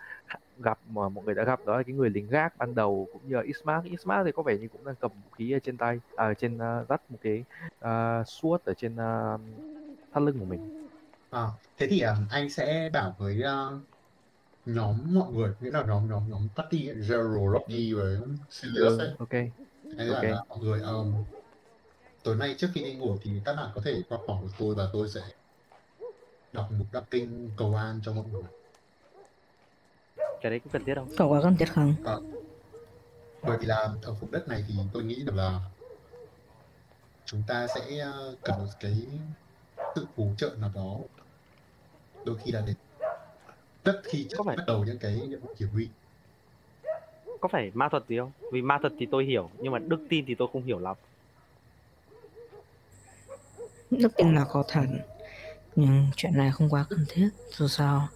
[0.59, 3.23] gặp mà mọi người đã gặp đó là cái người lính gác ban đầu cũng
[3.29, 3.85] như là Ismark.
[3.85, 6.57] Ismark thì có vẻ như cũng đang cầm vũ khí ở trên tay à, trên
[6.57, 7.45] uh, dắt một cái
[7.79, 9.41] uh, suốt ở trên uh,
[10.15, 10.61] thắt lưng của mình
[11.31, 11.47] À,
[11.77, 13.67] thế thì à, anh sẽ bảo với à,
[14.67, 18.05] nhóm mọi người, nghĩa là nhóm nhóm nhóm party Zero, Rocky và
[18.51, 19.11] Sirius ấy.
[19.19, 19.31] ok
[19.99, 20.25] Anh bảo Ok.
[20.25, 21.15] là mọi người um,
[22.23, 24.75] tối nay trước khi đi ngủ thì các bạn có thể qua phòng của tôi
[24.75, 25.21] và tôi sẽ
[26.53, 28.43] đọc một đọc kinh cầu an cho mọi người
[30.43, 31.95] cái đấy cũng cần thiết không Có quá cần thiết không?
[33.43, 35.61] bởi vì là ở vùng đất này thì tôi nghĩ được là
[37.25, 39.07] chúng ta sẽ ờ, cần một cái
[39.95, 40.97] sự hỗ trợ nào đó.
[42.25, 42.75] Đôi khi là để
[43.85, 45.89] rất khi Có phải- bắt đầu những cái nhiệm vụ hiểm nguy.
[47.41, 48.33] Có phải ma thuật gì không?
[48.53, 50.97] Vì ma thuật thì tôi hiểu nhưng mà đức tin thì tôi không hiểu lắm.
[53.91, 54.85] Đức tin là có thật
[55.77, 57.29] Nhưng chuyện này không quá cần thiết.
[57.51, 58.09] Dù sao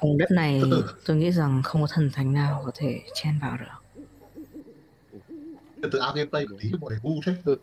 [0.00, 0.62] Vùng đất này
[1.06, 4.02] tôi nghĩ rằng không có thần thánh nào có thể chen vào được.
[5.92, 7.34] Từ ao gameplay của tí mọi người ngu thế.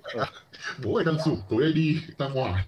[0.83, 2.65] Bố mày đang rủ tối đi ra ngoài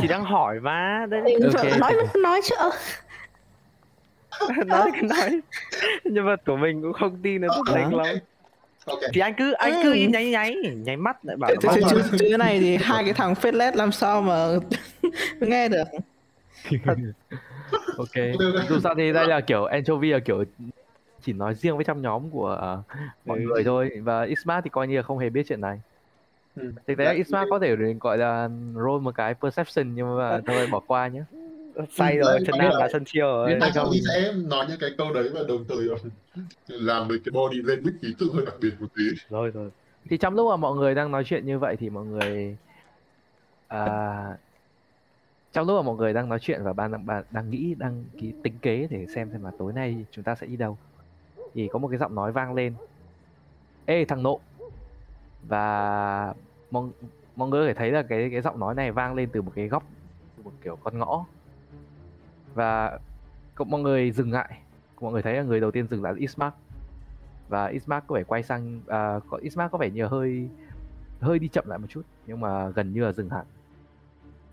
[0.00, 1.20] chỉ đang hỏi mà đây
[1.54, 1.64] Ok.
[1.80, 1.92] Nói
[2.22, 2.70] nói chứ ơ.
[4.66, 5.40] nói cái nói
[6.04, 7.98] nhân vật của mình cũng không tin là Ờ, tốt đánh ok.
[7.98, 8.08] lắm
[9.14, 9.98] thì anh cứ anh cứ Ừ.
[10.10, 13.04] nháy nháy nháy mắt lại bảo Chứ, là chứ, chứ, chứ cái này thì hai
[13.04, 14.48] cái thằng phết lét làm sao mà
[15.40, 15.84] nghe được
[17.96, 18.24] ok
[18.68, 20.44] dù sao thì đây là kiểu anchovy là kiểu
[21.22, 22.82] chỉ nói riêng với trong nhóm của ờ,
[23.24, 23.44] mọi Ừ.
[23.44, 25.78] người thôi và Ismart thì coi như là không hề biết chuyện này
[26.54, 26.62] Ừ.
[26.86, 30.66] thực tế là Ismart có thể gọi là roll một cái perception nhưng mà thôi
[30.66, 31.22] bỏ qua nhé
[31.90, 33.50] say rồi Ừ, chân nam là sân chiêu rồi.
[33.50, 35.96] Nên tại sao mình sẽ nói những cái câu đấy và đồng thời ờ,
[36.66, 39.02] làm được cái body language ký tự hơi đặc biệt một tí.
[39.28, 39.70] Rồi rồi.
[40.10, 42.56] Thì trong lúc mà mọi người đang nói chuyện như vậy thì mọi người
[43.68, 44.38] à,
[45.52, 48.04] trong lúc mà mọi người đang nói chuyện và ban đang, đang, đang nghĩ đang
[48.18, 50.78] ký tính kế để xem xem là tối nay chúng ta sẽ đi đâu
[51.54, 52.74] thì có một cái giọng nói vang lên.
[53.86, 54.40] Ê thằng nộ
[55.48, 56.34] và
[56.70, 56.88] mọi,
[57.36, 59.52] mọi người có thể thấy là cái cái giọng nói này vang lên từ một
[59.54, 59.82] cái góc
[60.36, 61.24] từ một kiểu con ngõ.
[62.54, 62.98] Và
[63.54, 64.58] có- mọi người dừng lại.
[65.00, 66.54] Mọi người thấy là người đầu tiên dừng lại là Ismark.
[67.48, 70.48] Và Ismark có vẻ quay sang à, có Ismark có vẻ như hơi
[71.20, 73.46] hơi đi chậm lại một chút nhưng mà gần như là dừng hẳn.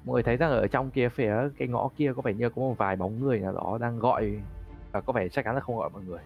[0.06, 2.62] Mọi người thấy rằng ở trong kia phía cái ngõ kia có vẻ như có
[2.62, 4.40] một vài bóng người nào đó đang gọi
[4.92, 6.20] và có vẻ chắc chắn là không gọi mọi người.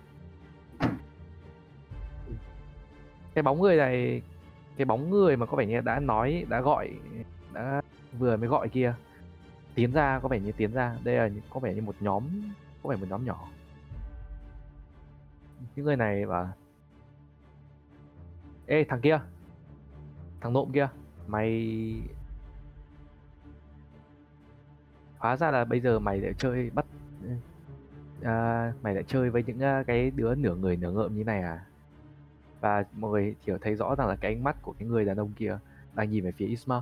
[3.34, 4.22] Cái bóng người này
[4.78, 6.90] cái bóng người mà có vẻ như đã nói đã gọi
[7.54, 7.82] đã
[8.20, 8.96] vừa mới gọi kia
[9.76, 10.98] tiến ra có vẻ như tiến ra.
[11.04, 12.24] Đây là có vẻ như một nhóm
[12.84, 13.48] có vẻ một nhóm nhỏ.
[15.76, 16.52] Những người này và
[18.66, 19.20] ê thằng kia
[20.42, 20.88] thằng nộm kia
[21.28, 21.76] mày
[25.18, 26.86] hóa ra là bây giờ mày lại chơi bắt
[28.24, 31.42] à, mày lại chơi với những à, cái đứa nửa người nửa ngợm như này
[31.42, 31.66] à?
[32.64, 35.18] Và mọi người kiểu thấy rõ rằng là cái ánh mắt của cái người đàn
[35.18, 35.58] ông kia
[35.94, 36.82] đang nhìn về phía Isma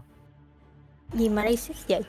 [1.13, 2.01] Gì mà racist vậy?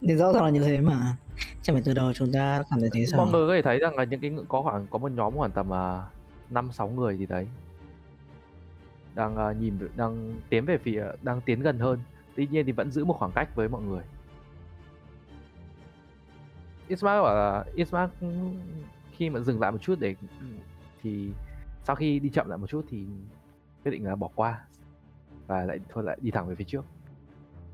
[0.00, 1.16] thì rõ ràng là như thế mà.
[1.62, 3.24] Chẳng phải từ đầu chúng ta đã cảm thấy thế sao?
[3.24, 5.50] Mọi người có thể thấy rằng là những cái có khoảng có một nhóm khoảng
[5.50, 6.04] tầm à,
[6.50, 7.48] năm sáu người gì đấy
[9.14, 11.98] đang à, nhìn đang tiến về phía đang tiến gần hơn.
[12.36, 14.02] Tuy nhiên thì vẫn giữ một khoảng cách với mọi người.
[16.88, 18.12] Ismark bảo là Ismark
[19.16, 20.14] khi mà dừng lại một chút để
[21.02, 21.30] thì
[21.86, 23.06] sau khi đi chậm lại một chút thì
[23.84, 24.60] quyết định là bỏ qua
[25.46, 26.84] và lại thôi lại đi thẳng về phía trước.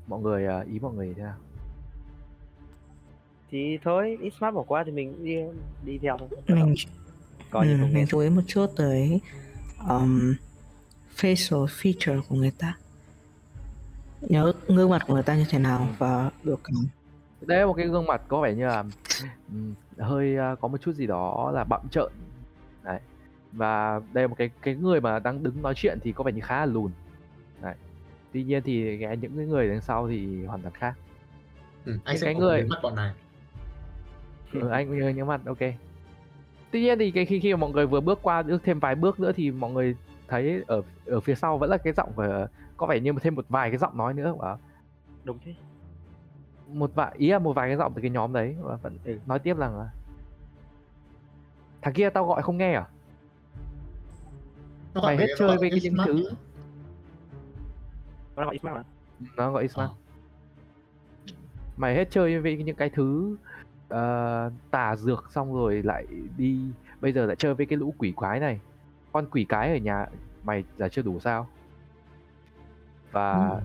[0.07, 1.35] Mọi người à, ý mọi người thế nào?
[3.51, 5.35] Thì thôi ít smart bỏ qua thì mình đi
[5.85, 6.29] đi theo thôi.
[6.47, 6.57] Mình
[7.53, 9.21] như ừ, mình chú ý một chút tới
[9.89, 10.35] um,
[11.15, 12.77] facial feature của người ta.
[14.21, 16.87] Nhớ gương mặt của người ta như thế nào và biểu cảm.
[17.41, 18.83] Đây là một cái gương mặt có vẻ như là
[19.51, 22.11] ừm, hơi à, có một chút gì đó là bặm trợn.
[22.83, 22.99] Đấy
[23.57, 26.31] và đây là một cái cái người mà đang đứng nói chuyện thì có vẻ
[26.31, 26.91] như khá là lùn.
[27.61, 27.75] Đấy.
[28.33, 30.93] Tuy nhiên thì cái, những cái người đằng sau thì hoàn toàn khác.
[31.85, 33.11] Ừ, anh sẽ cái có người- mắt bọn này.
[34.53, 35.57] Ừ, anh hơi nhớ mặt ok.
[36.71, 38.95] Tuy nhiên thì cái khi khi mà mọi người vừa bước qua bước thêm vài
[38.95, 39.95] bước nữa thì mọi người
[40.27, 43.45] thấy ở ở phía sau vẫn là cái giọng của có vẻ như thêm một
[43.49, 44.57] vài cái giọng nói nữa và
[45.23, 45.53] đúng thế.
[46.67, 49.19] Một vài ý là một vài cái giọng từ cái nhóm đấy và vẫn Ừ.
[49.25, 49.89] nói tiếp rằng là
[51.81, 52.85] thằng kia tao gọi không nghe à
[54.97, 56.29] Nó Mày hết chơi với cái những thứ-
[58.35, 58.83] nó gọi mà
[59.37, 59.95] nó gọi Ismail Ờ.
[61.77, 63.37] mày hết chơi với những cái thứ
[63.89, 66.05] ờ, tà dược xong rồi lại
[66.37, 66.59] đi
[67.01, 68.59] bây giờ lại chơi với cái lũ quỷ quái này.
[69.11, 70.05] Con quỷ cái ở nhà
[70.43, 71.47] mày là chưa đủ sao?
[73.11, 73.59] Và Ừ.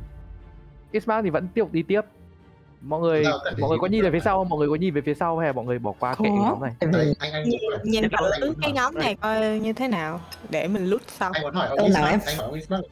[0.93, 2.01] Ismail thì vẫn tiếp đi tiếp
[2.83, 3.25] mọi người
[3.61, 4.49] mọi người có nhìn về phía sau không?
[4.49, 6.33] mọi người có nhìn về phía sau hay là mọi người bỏ qua kệ cái
[6.33, 6.73] nhóm này?
[7.19, 7.45] Anh anh
[7.85, 8.05] nhìn,
[8.41, 11.31] thử cái nhóm này coi như thế nào để mình lút sau.
[11.35, 12.21] anh muốn hỏi ông em?
[12.27, 12.83] anh hỏi ông Ismail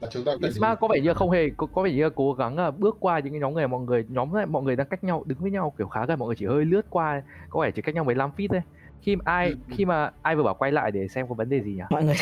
[0.00, 2.58] là chúng ta Ismail có vẻ như không hề có, có vẻ như cố gắng
[2.58, 5.04] là bước qua những cái nhóm người mọi người nhóm này mọi người đang cách
[5.04, 7.70] nhau đứng với nhau kiểu khá gần mọi người chỉ hơi lướt qua có vẻ
[7.70, 8.60] chỉ cách nhau 15 feet thôi
[9.02, 11.60] khi mà ai khi mà ai vừa bảo quay lại để xem có vấn đề
[11.60, 11.82] gì nhỉ?
[11.90, 12.14] Mọi người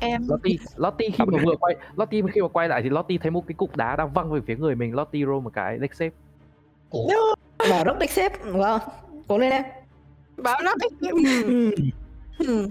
[0.00, 3.30] em Lottie Lottie khi mà vừa quay Lottie khi mà quay lại thì Lottie thấy
[3.30, 4.94] một cái cục đá đang văng về phía người mình.
[4.94, 6.10] Lottie roll một cái deck save
[6.90, 7.34] Ủa?
[7.70, 8.78] bảo đích xếp wow
[9.28, 9.62] cố lên em.
[10.36, 11.70] Bảo nó Ừ.
[12.38, 12.68] Ừ.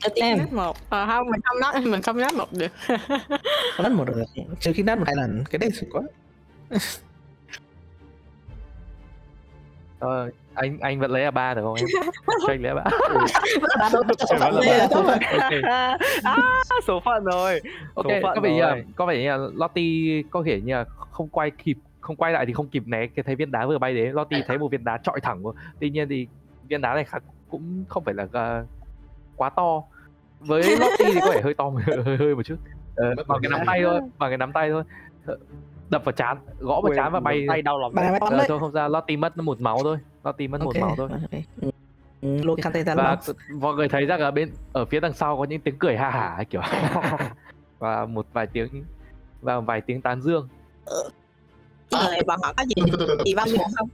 [0.00, 0.38] Cho em.
[0.50, 0.76] một.
[0.90, 2.72] À, không mình không nói mình không nói một được.
[3.76, 4.24] Có nát một được.
[4.60, 5.44] Trừ khi nát một hai lần.
[5.50, 6.02] Cái đấy sụp quá
[10.00, 11.86] ờ, anh anh vẫn lấy là ba được không em?
[12.46, 12.90] Cho anh lấy là ba.
[16.24, 16.38] À,
[16.86, 17.60] số phận rồi.
[17.94, 20.84] Ok Số phận có vẻ như có vẻ như là Lottie có thể như là
[21.10, 23.78] không quay kịp không quay lại thì không kịp né cái thấy viên đá vừa
[23.78, 24.12] bay đến.
[24.12, 26.26] Lottie thấy một viên đá trọi thẳng vào tuy nhiên thì
[26.68, 27.18] viên đá này khá,
[27.50, 28.64] cũng không phải là ờ,
[29.36, 29.82] quá to.
[30.40, 31.70] Với Lottie thì có vẻ hơi to
[32.04, 32.56] hơi hơi một chút.
[32.96, 33.60] Ờ, bằng cái nắm.
[33.66, 34.82] tay thôi bằng cái nắm tay thôi.
[35.26, 35.36] Ờ,
[35.90, 37.44] đập vào chán gõ vào chán và bay.
[37.48, 39.98] tay đau mày bắn ờ, đấy thôi không ra Lottie mất một máu thôi.
[40.24, 41.08] Lottie mất một máu thôi.
[41.60, 41.70] Ừ.
[42.20, 42.36] Ừ,
[42.96, 43.16] và
[43.54, 46.10] mọi người thấy rằng ở bên ở phía đằng sau có những tiếng cười ha
[46.10, 46.60] hả kiểu.
[47.78, 48.84] Và một vài tiếng
[49.42, 50.48] và vài tiếng tán dương.
[51.90, 52.74] Người bọn họ có gì?
[53.24, 53.88] Gì văn buồn không?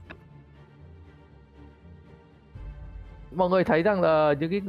[3.31, 4.61] Mọi người thấy rằng là những cái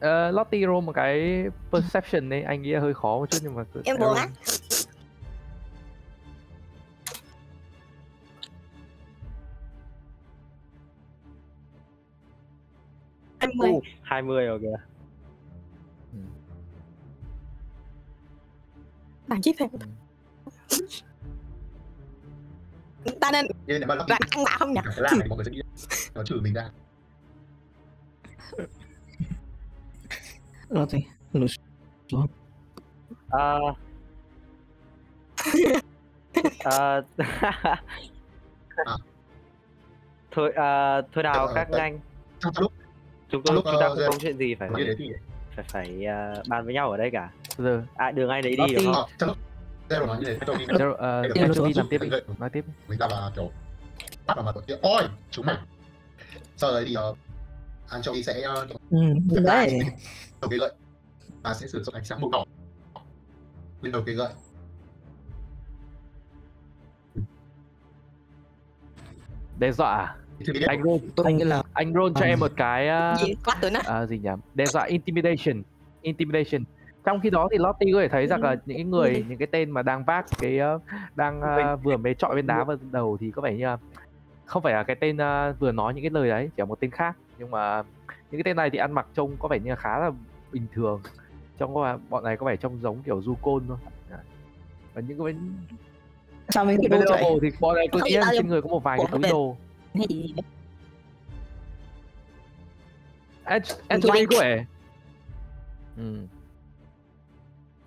[0.00, 3.54] ờ, Lottie roll một cái perception ấy anh nghĩ là hơi khó một chút nhưng
[3.54, 4.28] mà Em buồn á.
[13.44, 14.76] Em mười Uh, 20 rồi kìa
[19.28, 19.68] bạn chip em
[23.20, 23.46] ta nên
[23.86, 24.06] bạn ăn
[24.44, 24.80] bạo không nhỉ?
[24.96, 25.62] Là này mọi người sẽ nghĩ
[26.14, 26.70] nó trừ mình ra.
[30.68, 31.48] Rồi thì lùi
[33.28, 33.58] Ờ.
[36.64, 37.04] Ờ,
[40.30, 42.00] thôi ờ, thôi nào Ờ, các ờ, trong
[42.40, 42.72] trong lúc
[43.34, 45.10] chúng tôi lúc, chúng ta ờ, không giờ- có chuyện gì phải nói đến thì
[45.56, 47.30] phải phải ờ, bàn với nhau ở đây cả.
[47.58, 49.10] Giờ à đường ai đấy đi đúng không?
[49.18, 49.34] ờ,
[49.88, 52.08] Zero nói như thế Zero, ờ, anh làm tiếp đi.
[52.12, 52.64] anh nói tiếp.
[52.88, 53.50] Mình ta là kiểu
[54.26, 55.56] bắt vào mặt tổ kia ôi chúng mày.
[56.56, 57.18] Sau đấy thì uh,
[57.88, 58.98] anchovy sẽ uh, ừ,
[59.44, 59.78] đấy.
[60.40, 60.72] đầu cây gậy
[61.42, 62.44] và sẽ sử dụng ánh sáng màu đỏ.
[63.82, 64.32] Lên đầu cây gậy
[69.58, 70.16] đe dọa à?
[70.66, 73.70] Anh roll tôi nghĩ là anh roll cho em một cái ờ, gì quát tụi
[73.70, 74.30] nó à, gì nhỉ?
[74.54, 75.62] Đe dọa intimidation
[76.02, 76.64] intimidation.
[77.04, 79.48] Trong khi đó thì Lottie có thể thấy rằng là những cái người những cái
[79.52, 80.78] tên mà đang vác cái ờ,
[81.14, 83.78] đang ờ, vừa mới chọi bên đá vào đầu thì có vẻ như là
[84.44, 86.80] không phải là cái tên ờ, vừa nói những cái lời đấy chỉ là một
[86.80, 87.16] tên khác.
[87.38, 89.98] Nhưng mà những cái tên này thì ăn mặc trông có vẻ như là khá
[89.98, 90.10] là
[90.52, 91.00] bình thường.
[91.58, 93.76] Trông có bọn này có vẻ trông giống kiểu du côn thôi.
[94.94, 95.38] Và những cái bên
[96.48, 96.90] sao mình chạy?
[96.90, 99.56] Liverpool thì bọn này tự nhiên trên người có một vài cái túi đồ
[99.94, 100.34] hay gì
[103.44, 104.64] Ant- Anchovy có vẻ
[105.96, 106.16] ừ.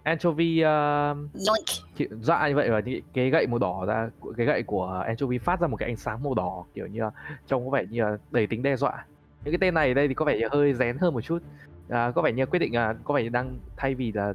[0.04, 1.66] Anchovy uh, Yoink.
[1.98, 5.38] Chị- dọa như vậy và những cái gậy màu đỏ ra cái gậy của anchovy
[5.38, 7.12] phát ra một cái ánh sáng màu đỏ kiểu như là
[7.48, 9.06] trông có vẻ như là đầy tính đe dọa
[9.44, 11.44] những cái tên này đây thì có vẻ như hơi rén hơn một chút
[11.90, 14.34] à, có vẻ như quyết định là có vẻ như đang thay vì là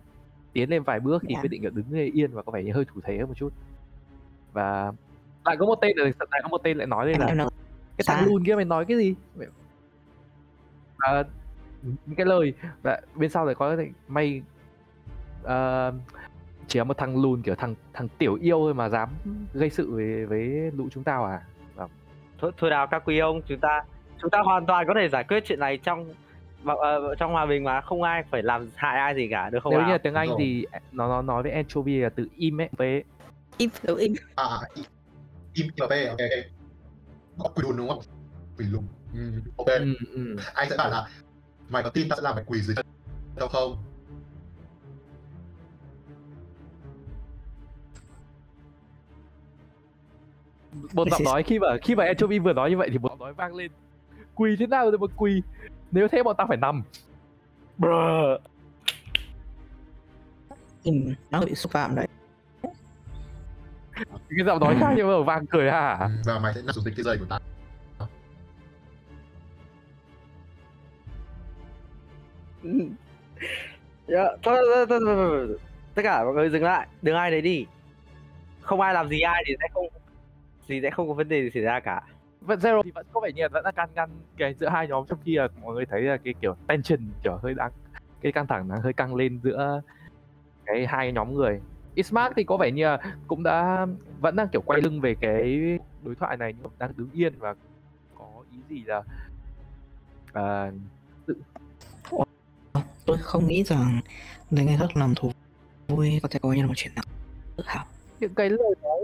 [0.53, 1.41] tiến lên vài bước thì Dạ.
[1.43, 3.53] quyết định là đứng yên và có vẻ như hơi thủ thế hơn một chút
[4.53, 4.93] và
[5.45, 7.47] lại có một tên lại có một tên lại nói đây là
[7.99, 9.15] cái thằng lùn kia mày nói cái gì?
[10.99, 11.25] À,
[11.83, 12.55] những cái lời.
[12.83, 14.43] Và bên sau lại có cái mày
[15.43, 15.93] ờ,
[16.67, 19.09] chỉ là một thằng lùn kiểu thằng thằng tiểu yêu thôi mà dám
[19.55, 21.41] gây sự với với lũ chúng tao à?
[22.39, 23.83] Thôi, thôi nào các quý ông chúng ta
[24.21, 26.15] chúng ta hoàn toàn có thể giải quyết chuyện này trong
[26.63, 27.81] vào- ờ, trong hòa bình mà.
[27.81, 30.15] Không ai phải làm hại ai gì cả được không nếu nào như là tiếng
[30.15, 30.37] anh Rồi.
[30.39, 33.05] thì nó nó nói với anchovy là từ im ấy với
[33.57, 34.13] im tự im.
[34.35, 34.85] À im
[35.55, 36.19] im im ok ok
[37.39, 38.01] có quỳ lùn đúng không?
[38.59, 39.67] Quỳ lùn ừ, ok.
[39.67, 40.37] Ừ, ừ.
[40.55, 41.09] anh sẽ bảo là
[41.69, 42.87] mày có tin tao sẽ làm mày quỳ dưới chân
[43.37, 43.77] tao không?
[50.93, 53.19] Một giọng nói khi mà khi mà anchovy vừa nói như vậy thì một giọng
[53.19, 53.71] nói vang lên.
[54.35, 55.43] Quỳ thế nào rồi mà quỳ.
[55.91, 56.83] Nếu thế bọn tao phải nằm.
[57.79, 58.41] Bruh.
[60.83, 62.07] im nó bị xúc phạm đấy
[64.37, 65.99] cái giọng nói khác nhưng mà vang cười ha.
[66.01, 67.41] Ừ, và mày sẽ nằm xuống cái giày của tao
[74.07, 75.59] Dạ, thôi, thôi, thôi, thôi, thôi.
[75.95, 76.87] tất cả mọi người dừng lại.
[77.03, 77.67] Đừng ai đấy đi.
[78.61, 79.87] Không ai làm gì ai thì sẽ không
[80.69, 82.03] thì sẽ không có vấn đề gì xảy ra cả.
[82.41, 84.89] Vẫn zero thì vẫn có vẻ như là vẫn đang can ngăn cái giữa hai
[84.89, 87.71] nhóm trong khi là mọi người thấy là cái kiểu tension kiểu hơi đang
[88.21, 89.81] cái căng thẳng nó hơi căng lên giữa
[90.67, 91.61] cái hai nhóm người
[91.95, 93.87] Ismark thì có vẻ như là cũng đã
[94.21, 95.61] vẫn đang kiểu quay lưng về cái
[96.03, 97.55] đối thoại này nhưng mà đang đứng yên và
[98.15, 99.03] có ý gì là
[100.33, 100.71] à,
[103.07, 104.01] tôi không nghĩ rằng
[104.51, 105.33] để người khác làm thú
[105.89, 107.05] vui có thể coi như là một chuyện nặng
[107.57, 107.85] tự hào.
[108.21, 109.01] Những cái lời nói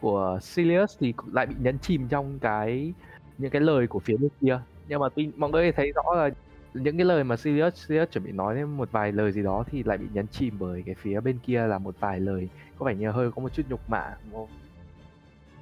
[0.00, 2.92] của Sirius thì lại bị nhấn chìm trong cái
[3.38, 4.60] những cái lời của phía bên kia.
[4.88, 6.30] Nhưng mà tuy mọi người thấy rõ là
[6.74, 9.64] những cái lời mà Sirius Sirius chuẩn bị nói đến một vài lời gì đó
[9.66, 12.48] thì lại bị nhấn chìm bởi cái phía bên kia là một vài lời.
[12.78, 14.16] Có vẻ như hơi có một chút nhục mạ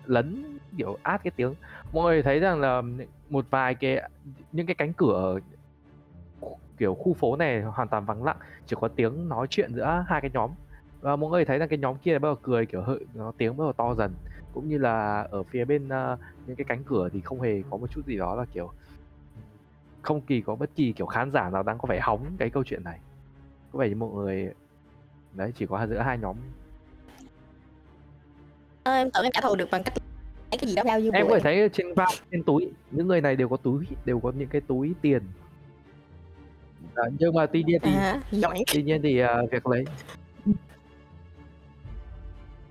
[0.06, 1.54] lấn kiểu át cái tiếng.
[1.92, 2.82] Mọi người thấy rằng là
[3.30, 4.10] một vài cái
[4.52, 5.38] những cái cánh cửa
[6.78, 10.20] kiểu khu phố này hoàn toàn vắng lặng chỉ có tiếng nói chuyện giữa hai
[10.20, 10.50] cái nhóm.
[11.00, 13.56] Và mọi người thấy rằng cái nhóm kia bắt đầu cười kiểu hơi nó tiếng
[13.56, 14.14] bắt đầu to dần.
[14.52, 17.76] Cũng như là ở phía bên uh, những cái cánh cửa thì không hề có
[17.76, 18.70] một chút gì đó là kiểu
[20.02, 22.64] không kỳ có bất kỳ kiểu khán giả nào đang có vẻ hóng cái câu
[22.64, 22.98] chuyện này.
[23.72, 24.52] Có vẻ như mọi người
[25.32, 26.36] đấy chỉ có giữa hai nhóm.
[28.84, 29.94] Ờ, em tưởng em trả thù được bằng cách
[30.50, 30.82] lấy cái gì đó.
[30.86, 33.56] Bao nhiêu em có thể thấy trên vai trên túi những người này đều có
[33.56, 35.22] túi đều có những cái túi tiền.
[36.94, 38.64] À, nhưng mà tuy nhiên thì À, giỏi.
[38.74, 39.84] tuy nhiên thì à, việc lấy.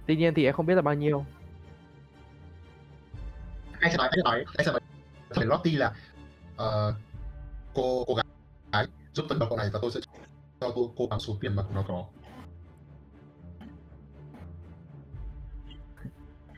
[0.05, 1.25] Tuy nhiên thì em không biết là bao nhiêu.
[3.79, 4.79] Anh sẽ nói anh sẽ nói anh sẽ nói
[5.29, 5.93] thầy Lottie là
[6.55, 6.93] ờ,
[7.73, 9.99] cô cô gái giúp tấn công cậu này và tôi sẽ
[10.61, 12.05] cho cô cô bằng số tiền mà nó có.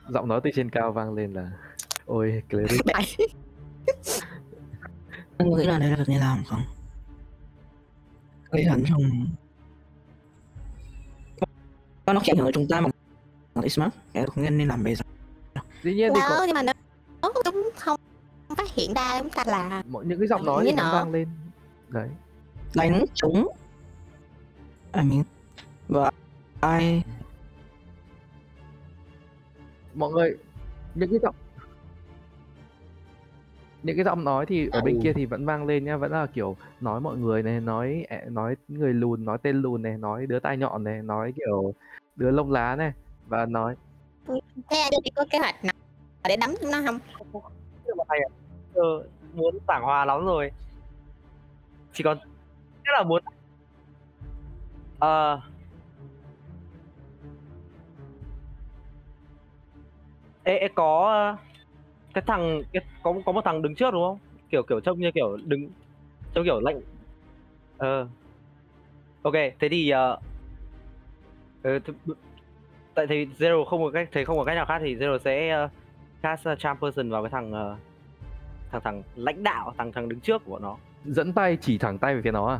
[0.09, 1.51] Giọng nói từ trên cao vang lên là
[2.05, 3.05] ôi cleric anh
[5.49, 6.61] có nghĩ là đấy là việc nên làm không?
[8.51, 9.01] Gây hấn trong
[12.05, 12.89] nó nó hưởng đến chúng ta mà
[13.55, 15.03] nó smart cái không nên làm bây giờ
[15.83, 16.73] dĩ nhiên thì có Đâu, nhưng mà nếu
[17.43, 18.00] chúng không
[18.55, 21.27] phát hiện ra chúng ta là mọi những cái giọng nói Như nó vang lên.
[21.87, 22.09] Đấy.
[22.75, 23.47] Đánh chúng.
[24.93, 25.23] I mean
[25.87, 26.11] và
[26.59, 27.03] ai
[29.93, 30.37] mọi người
[30.95, 31.35] những cái giọng
[33.83, 36.25] những cái giọng nói thì ở bên kia thì vẫn vang lên nhá vẫn là
[36.25, 40.39] kiểu nói mọi người này nói nói người lùn nói tên lùn này nói đứa
[40.39, 41.73] tai nhọn này nói kiểu
[42.15, 42.91] đứa lông lá này
[43.27, 43.75] và nói
[44.69, 45.73] thế anh thì có kế hoạch nào
[46.23, 46.99] để đấm chúng nó không
[48.75, 49.03] giờ
[49.33, 50.51] muốn giảng hòa lắm rồi.
[51.93, 52.17] Chỉ còn
[52.83, 53.23] rất là muốn
[54.99, 55.37] à,
[60.43, 61.35] ê, ê có
[62.13, 64.19] cái thằng cái, có có một thằng đứng trước đúng không?
[64.49, 65.69] Kiểu kiểu trông như kiểu đứng
[66.33, 66.81] trông kiểu lạnh.
[67.77, 68.07] Ờ.
[69.21, 70.19] Ok thế thì uh, ờ,
[71.63, 72.13] ừ, th-
[72.93, 75.65] tại thì zero không có cách thấy không có cách nào khác thì zero sẽ
[75.65, 75.71] uh,
[76.21, 77.77] cast uh, charm person vào cái thằng uh,
[78.71, 80.77] thằng thằng lãnh đạo thằng thằng đứng trước của bọn nó.
[81.05, 82.59] Dẫn tay chỉ thẳng tay về phía nó à?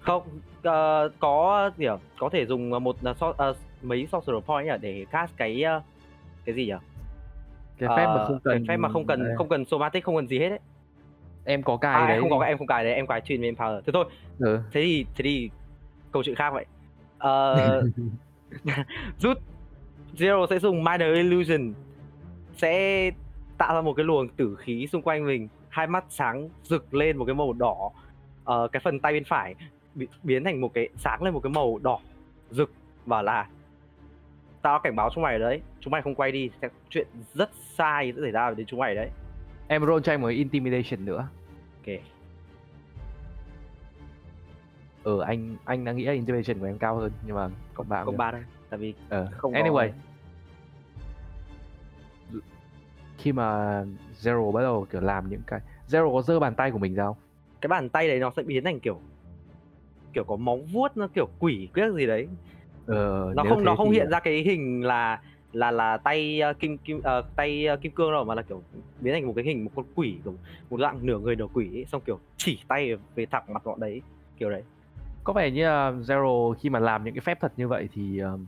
[0.00, 0.22] Không
[0.62, 5.06] ờ, có kiểu có thể dùng một uh, so, ờ, mấy sorcerer point à để
[5.10, 5.82] cast cái ờ,
[6.44, 6.72] cái gì nhỉ?
[7.78, 10.28] Cái phép mà Ờ, không cần phép mà không cần không cần somatic không cần
[10.28, 10.58] gì hết đấy
[11.46, 12.20] em có cài à, đấy.
[12.20, 14.04] không có em không cài đấy em cài truyền main power thế thôi.
[14.38, 14.60] Ừ.
[14.72, 15.50] thế thì thế thì
[16.12, 16.66] câu chuyện khác vậy.
[17.18, 17.82] Ờ,
[19.18, 19.38] rút
[20.16, 21.72] zero sẽ dùng minor illusion.
[22.56, 23.10] Sẽ
[23.58, 27.16] tạo ra một cái luồng tử khí xung quanh mình hai mắt sáng rực lên
[27.16, 27.90] một cái màu đỏ.
[28.44, 29.54] Ờ, cái phần tay bên phải
[29.94, 31.98] bị biến thành một cái sáng lên một cái màu đỏ
[32.50, 32.70] rực
[33.06, 33.48] và là
[34.62, 38.12] tao cảnh báo chúng mày đấy chúng mày không quay đi sẽ chuyện rất sai
[38.16, 39.10] sẽ xảy ra đến chúng mày đấy.
[39.68, 41.28] Em roll cho em một intimidation nữa.
[41.86, 41.96] Ok.
[45.04, 48.04] Ừ anh anh đang nghĩ là intimidation của em cao hơn nhưng mà cộng ba
[48.04, 49.58] cộng ba đây tại vì Ờ, không có-
[53.26, 53.82] khi mà
[54.20, 57.04] zero bắt đầu kiểu làm những cái zero có giơ bàn tay của mình ra
[57.04, 57.16] không?
[57.60, 59.00] Cái bàn tay đấy nó sẽ biến thành kiểu
[60.12, 62.28] kiểu có móng vuốt nó kiểu quỷ quyết gì đấy.
[62.86, 65.20] Ờ, nó không nó không thì- hiện ra cái hình là
[65.52, 68.62] là là tay ờ, kim kim ờ, tay ờ, kim cương đâu mà là kiểu
[69.00, 70.34] biến thành một cái hình một con quỷ kiểu
[70.70, 73.80] một dạng nửa người nửa quỷ ấy, xong kiểu chỉ tay về thẳng mặt bọn
[73.80, 74.02] đấy
[74.38, 74.62] kiểu đấy.
[75.24, 78.18] Có vẻ như là zero khi mà làm những cái phép thuật như vậy thì
[78.18, 78.46] um,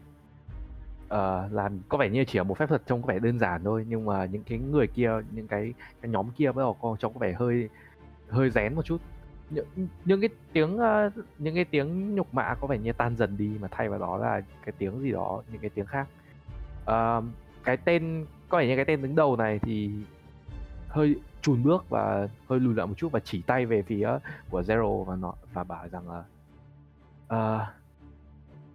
[1.14, 3.64] uh, làm có vẻ như chỉ là một phép thuật trông có vẻ đơn giản
[3.64, 6.96] thôi nhưng mà những cái người kia những cái cái nhóm kia bắt đầu có
[7.00, 7.68] trông có vẻ hơi
[8.28, 9.00] hơi rén một chút.
[9.50, 9.66] Những
[10.04, 13.50] những cái tiếng uh, những cái tiếng nhục mạ có vẻ như tan dần đi
[13.60, 16.09] mà thay vào đó là cái tiếng gì đó những cái tiếng khác.
[16.90, 17.24] Uh,
[17.64, 19.90] cái tên có vẻ như cái tên đứng đầu này thì
[20.88, 24.11] hơi chùn bước và hơi lùi lại một chút và chỉ tay về phía
[24.50, 26.24] của Zero và nó và bảo rằng là
[27.36, 27.78] uh,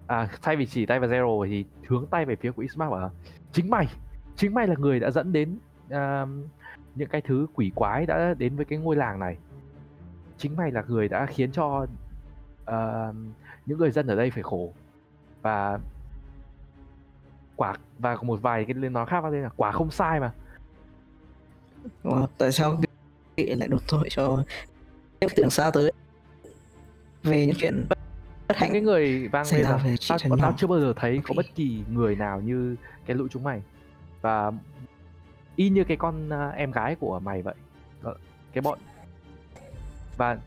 [0.07, 3.11] à, thay vì chỉ tay vào Zero thì hướng tay về phía của Ismark bảo
[3.51, 3.87] chính mày
[4.35, 6.29] chính mày là người đã dẫn đến uh,
[6.95, 9.37] những cái thứ quỷ quái đã đến với cái ngôi làng này.
[10.37, 11.87] Chính mày là người đã khiến cho
[12.63, 13.15] uh,
[13.65, 14.73] những người dân ở đây phải khổ.
[15.41, 15.79] Và
[17.55, 20.33] quả và một vài cái lên nói khác vào đây là quả không sai mà.
[22.03, 22.81] Ủa, tại sao
[23.37, 24.43] lại đột tội cho
[25.35, 25.91] tưởng xa tới
[27.23, 27.85] về những chuyện
[28.53, 28.69] bất, hạnh.
[28.73, 31.21] Cái người vang xảy lên ra là về chị tao, tao chưa bao giờ thấy
[31.23, 32.75] có bất kỳ người nào như
[33.05, 33.61] cái lũ chúng mày.
[34.21, 34.51] Và
[35.55, 37.55] y như cái con à, em gái của mày vậy.
[38.03, 38.15] Ờ,
[38.53, 38.79] cái bọn.
[40.17, 40.37] Và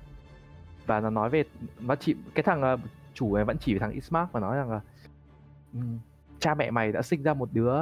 [0.86, 1.44] và nó nói về
[1.80, 2.76] nó chỉ cái thằng à,
[3.14, 4.80] chủ này vẫn chỉ về thằng Ismark và nói rằng là
[5.72, 5.98] "Ừm,
[6.38, 7.74] cha mẹ mày đã sinh ra một đứa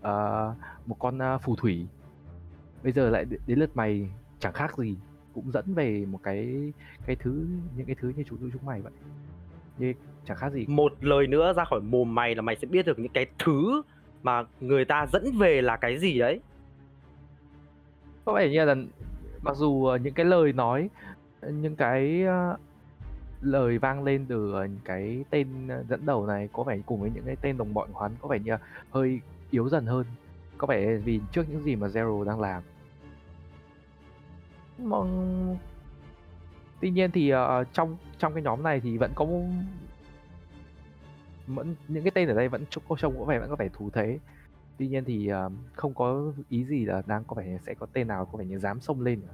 [0.00, 0.54] ờ,
[0.86, 1.86] một con à, phù thủy.
[2.82, 4.96] Bây giờ lại đến lượt mày chẳng khác gì.
[5.34, 6.72] Cũng dẫn về một cái
[7.06, 8.92] cái thứ những cái thứ như chúng chúng mày vậy
[9.80, 10.64] như chẳng khác gì.
[10.68, 13.82] Một lời nữa ra khỏi mồm mày là mày sẽ biết được những cái thứ
[14.22, 16.40] mà người ta dẫn về là cái gì đấy.
[18.24, 18.74] Có vẻ như là
[19.42, 20.88] mặc dù ờ, những cái lời nói
[21.42, 22.56] những cái ờ,
[23.40, 27.24] lời vang lên từ ờ, cái tên dẫn đầu này có vẻ cùng với những
[27.24, 28.52] cái tên đồng bọn của hắn có vẻ như
[28.90, 29.20] hơi
[29.50, 30.04] yếu dần hơn.
[30.58, 32.62] Có vẻ vì trước những gì mà Zero đang làm.
[34.78, 35.56] Mong
[36.80, 37.38] tuy nhiên thì uh,
[37.72, 39.26] trong trong cái nhóm này thì vẫn có
[41.46, 43.68] vẫn những cái tên ở đây vẫn trông có trông có vẻ vẫn có vẻ
[43.72, 44.18] thú thế.
[44.78, 48.08] Tuy nhiên thì uh, không có ý gì là đang có vẻ sẽ có tên
[48.08, 49.32] nào có vẻ như dám xông lên cả.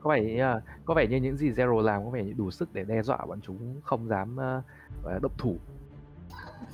[0.00, 2.50] có vẻ như, uh, có vẻ như những gì Zero làm có vẻ như đủ
[2.50, 5.56] sức để đe dọa bọn chúng không dám uh, động thủ.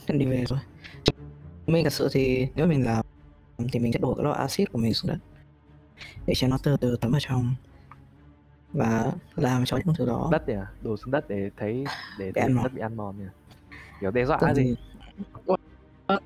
[0.08, 0.60] Nên đi về rồi
[1.66, 3.04] mình thật sự thì nếu mình làm
[3.72, 5.18] thì mình sẽ đổ cái lọ axit của mình xuống đất.
[6.26, 7.54] Để cho nó từ từ thấm vào trong
[8.72, 10.28] và làm cho những thứ đó.
[10.32, 11.84] Đất à đổ xuống đất để thấy
[12.18, 13.26] để thấy đất bị ăn mòn nè
[14.00, 14.76] kiểu đe dọa gì?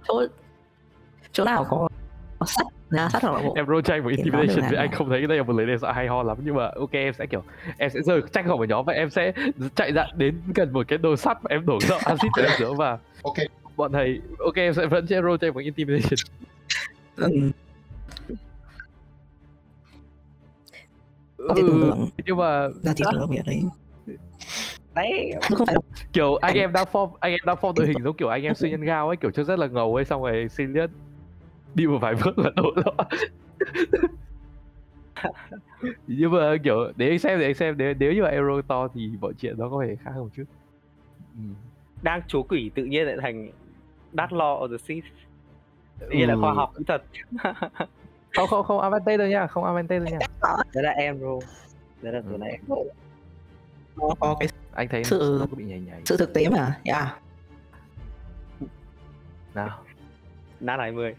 [0.09, 0.27] chỗ
[1.33, 1.67] chỗ nào?
[1.71, 1.89] Có,
[2.39, 3.55] có sắt nhà sắt hoặc là bộ.
[3.57, 5.77] Em roll Thì nó intimidation thì làm anh không thấy đây là một lời đe
[5.77, 7.43] dọa hay ho lắm nhưng mà ok em sẽ kiểu
[7.79, 9.33] em sẽ rời tranh khỏi một nhóm và em sẽ
[9.75, 12.73] chạy ra đến gần một cái đồ sắt mà em đổ rọ acid vào giữa
[12.73, 13.37] và ok.
[13.77, 16.19] bọn thầy ok em sẽ vẫn sẽ roll check một intimidation.
[17.17, 17.51] Ừ.
[21.49, 22.09] có thể tưởng ừ, tượng.
[22.27, 23.63] nhưng mà ra thì ở việc đấy.
[24.95, 25.33] Đấy.
[25.57, 25.77] Không phải
[26.13, 28.55] kiểu anh em đang form anh em đang form đội hình giống kiểu anh em
[28.55, 30.91] siêu nhân gao ấy kiểu trông rất là ngầu ấy xong rồi Silius
[31.75, 32.93] đi một vài bước là đổ lọ
[36.07, 38.89] nhưng mà kiểu để anh xem để anh xem nếu, nếu như mà Aero to
[38.95, 40.45] thì mọi chuyện nó có vẻ khác hơn một chút.
[41.37, 41.43] Ừ.
[42.03, 43.51] đang chúa quỷ tự nhiên lại thành
[44.13, 45.05] Dark Law of the Sith
[45.99, 46.41] tự nhiên là Ừ.
[46.41, 47.05] khoa học kỹ thuật
[48.35, 50.19] không không không Avante đâu nha không Avante đâu nha.
[50.75, 51.27] Đấy là em bro.
[52.03, 52.25] Đấy là Ừ.
[52.31, 52.51] ตัว này.
[52.51, 52.61] Em
[53.97, 56.01] nó có cái anh thấy Sự- nó có bị nhảy nhảy.
[56.05, 57.09] sự thực tế mà yeah.
[59.55, 59.79] nào.
[60.61, 61.15] Nát hai mươi.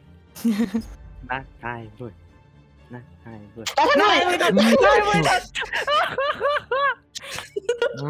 [1.29, 2.11] Nát hai mươi.
[2.89, 3.65] Nát hai mươi.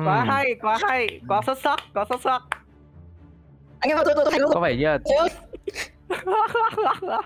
[0.06, 1.20] Quá Ừm, hay quá hay.
[1.28, 2.42] Quá xuất sắc quá xuất sắc.
[3.80, 4.98] Anh em ơi, tôi tôi tôi thấy có vẻ như là.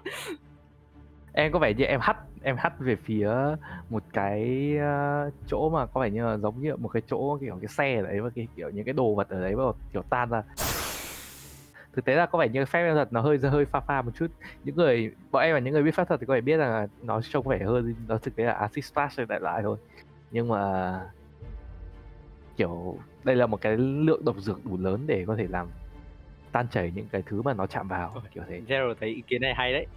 [1.35, 3.31] em có vẻ như em hắt em hắt về phía
[3.89, 7.57] một cái ờ, chỗ mà có vẻ như là giống như một cái chỗ kiểu
[7.61, 10.03] cái xe ở đấy và cái kiểu những cái đồ vật ở đấy đầu kiểu
[10.09, 10.43] tan ra.
[11.93, 14.27] Thực tế là có vẻ như phép thuật nó hơi hơi pha pha một chút.
[14.63, 16.87] Những người bọn em là những người biết phép thuật thì có thể biết là
[17.01, 19.77] nó trông có vẻ hơn nó thực tế là acid splash đại lại thôi.
[20.31, 20.99] Nhưng mà
[22.57, 25.67] kiểu đây là một cái lượng độc dược đủ lớn để có thể làm
[26.51, 28.61] tan chảy những cái thứ mà nó chạm vào kiểu thế.
[28.67, 29.87] Zero thấy ý kiến này hay đấy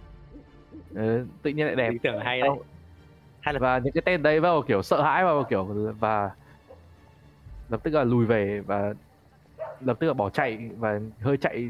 [0.95, 1.89] ừ, tự nhiên lại đẹp.
[1.91, 2.49] Ý tưởng hay đấy.
[3.41, 6.31] Hay là và những cái tên đấy vào kiểu sợ hãi vào kiểu và
[7.69, 8.93] lập tức là lùi về và
[9.79, 11.69] lập tức là bỏ chạy và hơi chạy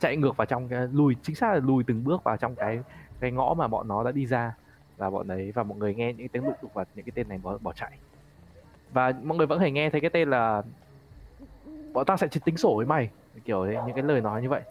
[0.00, 2.80] chạy ngược vào trong cái lùi chính xác là lùi từng bước vào trong cái
[3.20, 4.54] cái ngõ mà bọn nó đã đi ra.
[4.96, 7.28] Và bọn đấy và mọi người nghe những tiếng lục đục và những cái tên
[7.28, 7.90] này bỏ bỏ chạy.
[8.92, 10.62] Và mọi người vẫn phải nghe thấy cái tên là
[11.92, 13.10] bọn tao sẽ tính sổ với mày.
[13.44, 14.62] Kiểu đấy, những cái lời nói như vậy.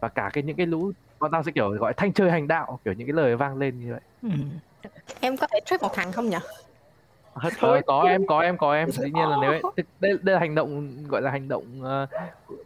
[0.00, 2.78] Và cả cái những cái lũ bọn tao sẽ kiểu gọi thanh chơi hành đạo
[2.84, 4.00] kiểu những cái lời vang lên như vậy.
[4.22, 4.28] Ừ.
[5.20, 6.38] Em có thể trade một thằng không nhỉ?
[7.42, 8.90] Thôi thôi có em có em có em.
[8.90, 9.62] Dĩ nhiên là nếu đây,
[10.00, 12.06] đây, đây là hành động gọi là hành động ờ,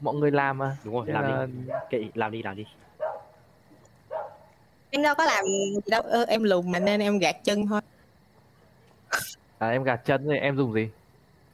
[0.00, 0.76] mọi người làm mà.
[0.84, 1.52] Đúng rồi làm là, đi
[1.90, 2.64] kệ làm đi làm đi.
[4.90, 7.80] Em đâu có làm gì đâu, Ơ, em lùn mà nên em gạt chân thôi.
[9.58, 10.88] à, em gạt chân thì em dùng gì?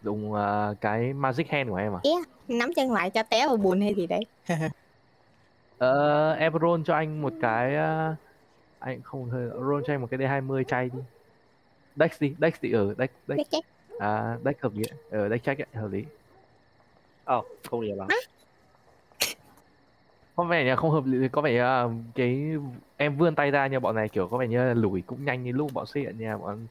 [0.03, 2.01] Dùng ờ, cái magic hand của em à?
[2.49, 4.21] Nắm chân lại cho té vào bùn hay gì đấy.
[5.79, 8.14] ờ, em roll cho anh một cái ờ,
[8.79, 10.99] anh không roll cho anh một cái D20 chay đi.
[11.97, 13.37] Dex đi Dex thì ở Dex Dex.
[13.37, 13.64] Biết chắc.
[13.99, 16.05] à Dex hợp lý ở Dex check ấy, hợp lý.
[17.24, 18.09] Ờ không hiểu lắm.
[20.37, 22.53] Có vẻ là không hợp lý có vẻ là cái
[22.97, 25.45] em vươn tay ra nhưng bọn này kiểu có vẻ như là lùi cũng nhanh
[25.45, 26.66] như lúc bọn xuất hiện nha bọn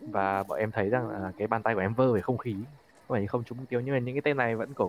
[0.00, 2.56] và bọn em thấy rằng là cái bàn tay của em vơ về không khí.
[3.08, 4.88] Có vẻ như không trúng mục tiêu nhưng mà những cái tên này vẫn có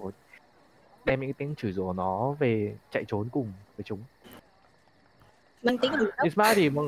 [1.05, 3.99] đem những cái tiếng chửi rủa nó về chạy trốn cùng với chúng
[5.63, 6.23] Mang tiếng gì đó.
[6.23, 6.85] Isma thì mọi,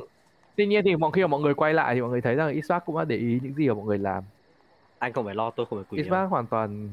[0.55, 2.49] tuy nhiên thì mọi khi mà mọi người quay lại thì mọi người thấy rằng
[2.49, 4.23] Isaac cũng đã để ý những gì mà mọi người làm
[4.99, 6.05] anh không phải lo tôi không phải quỷ đâu.
[6.05, 6.89] Isaac hoàn toàn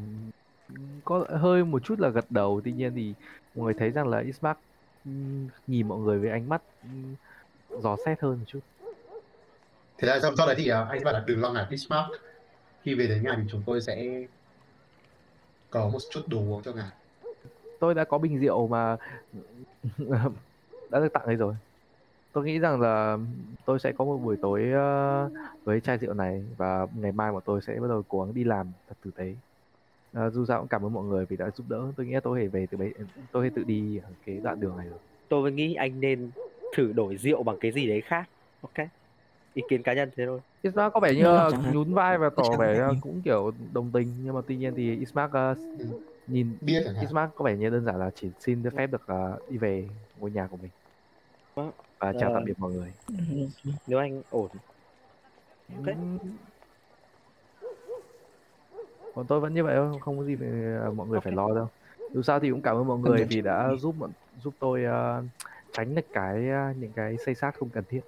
[1.05, 3.14] có hơi một chút là gật đầu tuy nhiên thì
[3.55, 4.59] mọi người thấy rằng là Isaac
[5.05, 6.62] ừm, nhìn mọi người với ánh mắt
[7.83, 8.61] dò xét hơn một chút
[9.99, 12.09] thế là sau, đấy thì uh, anh sẽ bảo là đừng lo ngại Bismarck
[12.83, 14.25] khi về đến nhà thì chúng tôi sẽ
[15.70, 16.91] có một chút đồ uống cho ngài
[17.85, 18.97] tôi đã có bình rượu mà
[20.91, 21.55] đã được tặng đây rồi.
[22.32, 23.18] Tôi nghĩ rằng là
[23.66, 25.30] tôi sẽ có một buổi tối ờ,
[25.64, 28.45] với chai rượu này và ngày mai bọn tôi sẽ bắt đầu cố gắng đi
[28.45, 29.35] làm thật tử tế.
[30.12, 31.93] Ờ, dù sao cũng cảm ơn mọi người vì đã giúp đỡ.
[31.97, 32.95] Tôi nghĩ là tôi có thể về từ đấy
[33.32, 34.99] tôi thể tự đi ở cái đoạn đường này rồi.
[35.28, 36.30] Tôi vẫn nghĩ anh nên
[36.76, 38.24] thử đổi rượu bằng cái gì đấy khác
[38.61, 38.87] ok?
[39.55, 40.41] Ý kiến cá nhân thế thôi.
[40.62, 41.26] Ismark có vẻ như
[41.72, 45.32] nhún vai và tỏ vẻ cũng kiểu đồng tình nhưng mà tuy nhiên thì Ismark
[45.32, 45.55] ờ,
[46.27, 48.87] nhìn bia chẳng hạn Ismark có vẻ như đơn giản là chỉ xin được phép
[48.87, 50.70] được ờ, đi về ngôi nhà của mình
[51.55, 51.70] Vâng.
[51.99, 52.93] và chào tạm biệt mọi người
[53.87, 54.49] nếu anh ổn
[55.77, 55.87] Ok.
[55.87, 56.18] Ừm.
[59.14, 61.55] Còn tôi vẫn như vậy thôi, không có gì về ờ, mọi người phải lo
[61.55, 61.68] đâu.
[62.14, 64.85] Dù sao thì cũng cảm ơn mọi người nhận vì đã giúp bọn- giúp tôi
[64.85, 65.22] ờ,
[65.72, 68.01] tránh được cái ờ, những cái xây sát không cần thiết.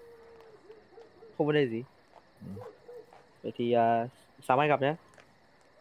[1.38, 1.82] không vấn đề gì
[2.46, 2.52] Ừ.
[3.42, 4.10] vậy thì uh,
[4.42, 4.94] sáng mai gặp nhé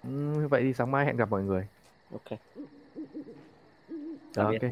[0.04, 1.68] Ừm, vậy thì sáng mai hẹn gặp mọi người.
[2.12, 2.40] Ok
[4.36, 4.72] Đó, ok.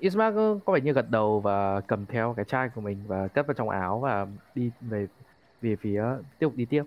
[0.00, 3.46] Ismark có vẻ như gật đầu và cầm theo cái chai của mình và cất
[3.46, 5.06] vào trong áo và đi về
[5.60, 6.04] về phía
[6.38, 6.84] tiếp tục đi tiếp.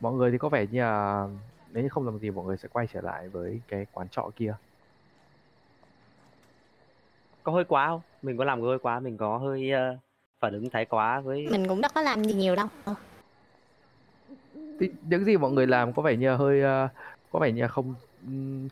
[0.00, 1.28] Mọi người thì có vẻ như là
[1.72, 4.30] nếu như không làm gì mọi người sẽ quay trở lại với cái quán trọ
[4.36, 4.54] kia.
[7.42, 9.96] có hơi quá không mình có làm hơi quá mình có hơi ờ,
[10.40, 12.66] phản ứng thái quá với mình cũng đâu có làm gì nhiều đâu
[14.80, 16.88] Thì những gì mọi người làm có vẻ như là hơi ờ,
[17.32, 17.94] có vẻ như là không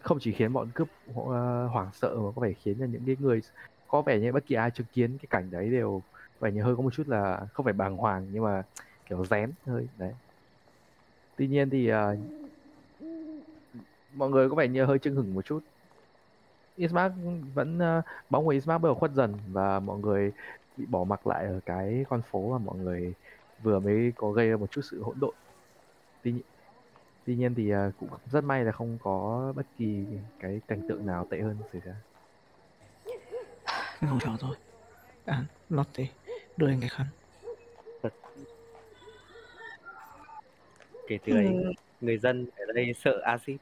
[0.03, 3.16] không chỉ khiến bọn cướp ờ, hoảng sợ mà có vẻ khiến cho những cái
[3.20, 3.40] người
[3.88, 6.03] có vẻ như bất kỳ ai chứng kiến cái cảnh đấy đều
[6.40, 8.62] vẻ như hơi có một chút là không phải bàng hoàng nhưng mà
[9.09, 10.12] kiểu rén hơi đấy.
[11.36, 11.99] Tuy nhiên thì uh,
[14.14, 15.61] mọi người có vẻ như hơi chưng hửng một chút.
[16.76, 17.14] Ismark
[17.55, 20.32] vẫn uh, bóng của Ismark bắt đầu khuất dần và mọi người
[20.76, 23.14] bị bỏ mặc lại ở cái con phố mà mọi người
[23.62, 25.34] vừa mới có gây ra một chút sự hỗn độn.
[26.22, 26.42] Tuy nhiên
[27.28, 30.04] tuy nhiên thì à, cũng rất may là không có bất kỳ
[30.40, 31.94] cái cảnh tượng nào tệ hơn xảy ra.
[33.66, 34.56] Cái phòng trọ thôi.
[35.24, 36.04] À Lotte
[36.56, 37.06] đưa anh cái khăn.
[41.08, 43.60] Kể từ đấy người dân ở đây sợ axit.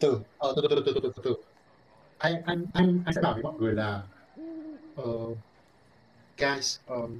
[0.00, 1.34] Từ ờ, từ, từ, từ, từ, từ, từ, từ.
[2.18, 4.02] anh anh anh anh sẽ bảo với mọi người là
[4.96, 5.04] ờ,
[6.38, 7.18] guys um,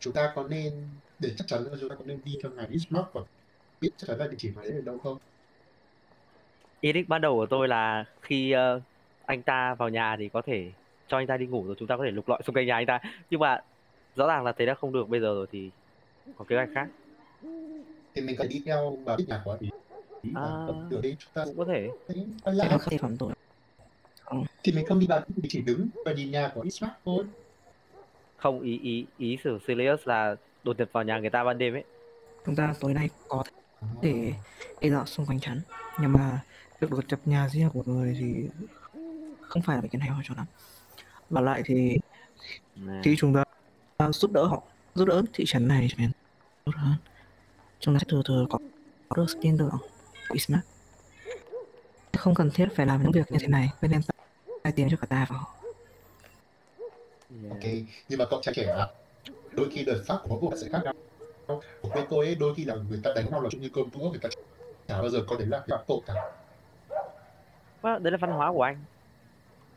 [0.00, 0.88] chúng ta có nên
[1.18, 3.20] để chắc chắn là chúng ta có nên đi theo ngài Bismarck và
[3.80, 5.18] biết chắc chắn là địa chỉ này ở đâu không?
[6.80, 8.80] Ý định ban đầu của tôi là khi ờ,
[9.26, 10.70] anh ta vào nhà thì có thể
[11.08, 12.74] cho anh ta đi ngủ rồi chúng ta có thể lục lọi xung quanh nhà
[12.74, 13.00] anh ta.
[13.30, 13.62] Nhưng mà
[14.16, 15.70] rõ ràng là thế đã không được bây giờ rồi thì
[16.36, 16.88] có kế hoạch khác.
[18.14, 19.68] Thì mình cần đi theo và biết nhà của ý.
[20.34, 20.66] À.
[20.90, 21.88] đường đi chúng ta cũng có thể.
[22.44, 23.32] nó không thể phạm tội.
[24.62, 27.24] Thì mình không đi vào địa chỉ đứng và nhìn nhà của Bismarck thôi.
[28.36, 30.36] Không ý ý ý sử Sirius là
[30.68, 31.84] đột nhập vào nhà người ta ban đêm ấy.
[32.46, 33.44] Chúng ta tối nay có
[34.02, 34.32] thể
[34.80, 35.60] đi dạo xung quanh chắn.
[36.00, 36.40] Nhưng mà
[36.80, 38.48] việc đột nhập nhà riêng của người thì
[39.40, 40.46] không phải là cái này ho cho lắm.
[41.30, 41.98] Và lại thì
[42.76, 43.00] Nè.
[43.04, 43.34] khi chúng
[43.98, 44.62] ta giúp đỡ họ
[44.94, 46.10] giúp đỡ thị trấn này cho nên
[46.64, 46.94] tốt hơn.
[47.80, 48.58] Chúng ta sẽ từ từ có,
[49.08, 49.70] có được sự tin tưởng
[50.28, 50.36] của
[52.18, 54.00] không cần thiết phải làm những việc như thế này bên em
[54.62, 55.54] tay tiền cho cả ta và họ.
[57.42, 57.50] Yeah.
[57.50, 57.62] ok
[58.08, 58.86] nhưng mà cậu trai trẻ ạ
[59.58, 60.94] đôi khi đợt phát của mỗi sẽ khác nhau.
[61.94, 64.10] Bên tôi ấy, đôi khi là người ta đánh nhau là chung như cơm bữa
[64.10, 64.28] người ta
[64.88, 66.14] chả bao giờ có đến là phạm tội cả.
[67.82, 68.76] Well, đấy là văn hóa của anh.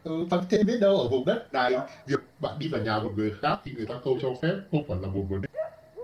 [0.03, 1.77] Ừ, và thế biết đâu ở vùng đất này
[2.07, 4.83] việc bạn đi vào nhà một người khác thì người ta không cho phép không
[4.87, 5.49] phải là một vấn đề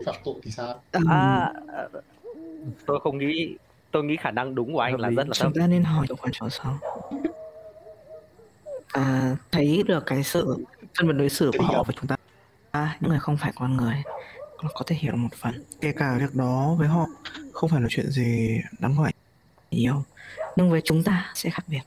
[0.05, 0.82] phạm tội thì sao?
[0.91, 1.88] À, à,
[2.86, 3.57] tôi không nghĩ
[3.91, 5.15] tôi nghĩ khả năng đúng của anh Hợp là lý.
[5.15, 5.51] rất là thấp.
[5.53, 6.80] Chúng ta nên hỏi chỗ quan trọng sau.
[8.88, 10.65] À, thấy được cái sự
[10.97, 12.16] phân biệt đối xử của họ với chúng ta
[12.72, 14.03] à, những người không phải con người.
[14.57, 15.63] Có có thể hiểu một phần.
[15.82, 17.05] Kể cả việc đó với họ
[17.53, 19.11] không phải là chuyện gì đáng gọi
[19.72, 20.03] nhiều.
[20.55, 21.82] Nhưng với chúng ta sẽ khác biệt.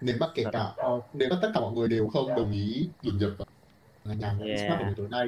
[0.00, 0.74] Nếu mà kể cả
[1.12, 3.30] nếu mà tất cả mọi người đều không đồng ý đột nhập
[4.04, 4.58] vào nhà của Yeah.
[4.58, 5.26] Bismarck của buổi tối nay.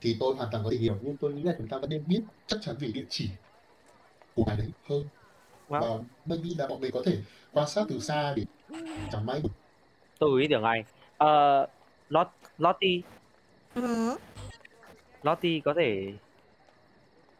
[0.00, 2.04] Thì tôi hoàn toàn có thể hiểu nhưng tôi nghĩ là chúng ta vẫn nên
[2.06, 3.30] biết chắc chắn về địa chỉ
[4.34, 5.04] của ngài đấy hơn.
[5.68, 5.80] Wow.
[5.80, 7.18] và maybe là mọi người có thể
[7.52, 8.44] quan sát từ xa để
[9.12, 9.42] chẳng may
[10.18, 10.84] tôi ý tưởng anh
[11.18, 11.66] ờ
[12.08, 13.00] Lot Lottie.
[13.74, 14.16] Ừ.
[15.22, 16.12] Lottie có thể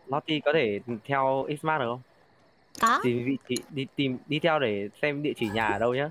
[0.06, 2.00] Lottie có thể theo Ismark được không?
[2.80, 3.00] Có.
[3.02, 6.10] Tìm vị trí đi tìm đi theo để xem địa chỉ nhà ở đâu nhá.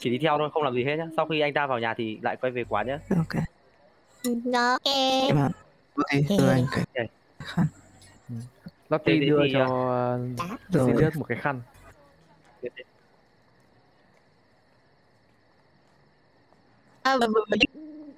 [0.00, 1.06] Chỉ đi theo thôi không làm gì hết nhá.
[1.16, 2.98] Sau khi anh ta vào nhà thì lại quay về quán nhá.
[3.16, 3.42] Ok.
[4.44, 4.80] Nó ok.
[5.26, 5.48] em mà
[5.96, 6.06] ok.
[6.28, 7.10] đưa anh cái Ok.
[7.38, 7.66] khăn.
[8.88, 10.18] Lottie đưa thì, cho
[10.72, 11.60] Sirius một cái khăn
[17.10, 17.56] à mà mà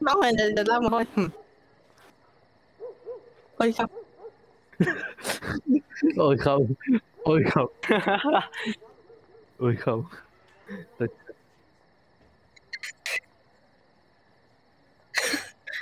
[0.01, 1.05] máu này là là lau mồ hôi
[3.57, 3.90] ôi không.
[6.16, 6.66] Ôi không.
[7.22, 7.68] Ôi không.
[9.59, 10.05] Ôi không.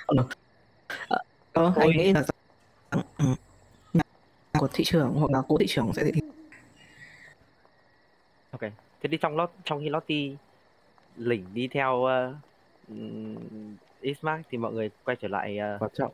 [0.06, 0.16] Ờ,
[1.52, 1.72] Ôi.
[1.76, 2.24] anh nghĩ là
[2.90, 3.00] ừ,
[4.58, 6.20] của thị trường hoặc là cố thị trường sẽ thị
[8.50, 8.60] ok.
[9.00, 10.36] Thế đi trong lót trong khi Lottie
[11.16, 12.36] lỉnh đi theo uh,
[14.00, 16.12] Ismark thì mọi người quay trở lại uh, quan trọng.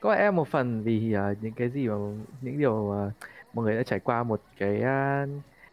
[0.00, 1.94] Có lẽ một phần vì ờ, những cái gì mà
[2.40, 3.10] những điều ờ,
[3.54, 5.26] mọi người đã trải qua một cái ờ,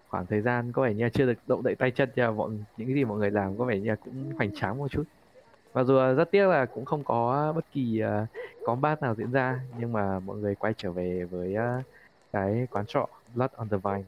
[0.08, 2.88] khoảng thời gian có vẻ như chưa được động đậy tay chân cho bọn những
[2.88, 5.04] cái gì mọi người làm có vẻ như cũng hoành tráng một chút.
[5.74, 8.30] Mặc dù rất tiếc là cũng không có bất kỳ uh,
[8.66, 11.82] combat nào diễn ra nhưng mà mọi người quay trở về với ờ,
[12.34, 14.04] cái quán trọ Blood on the Vine.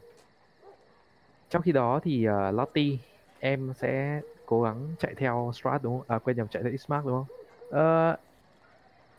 [1.49, 2.97] Trong khi đó thì uh, Lottie
[3.39, 6.05] em sẽ cố gắng chạy theo Strat đúng không?
[6.07, 7.37] À quên nhầm chạy theo Ismark đúng không?
[7.71, 8.17] Ờ,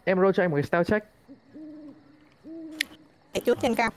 [0.04, 1.06] em roll cho anh một cái stealth check
[3.32, 3.90] Để chút trên cao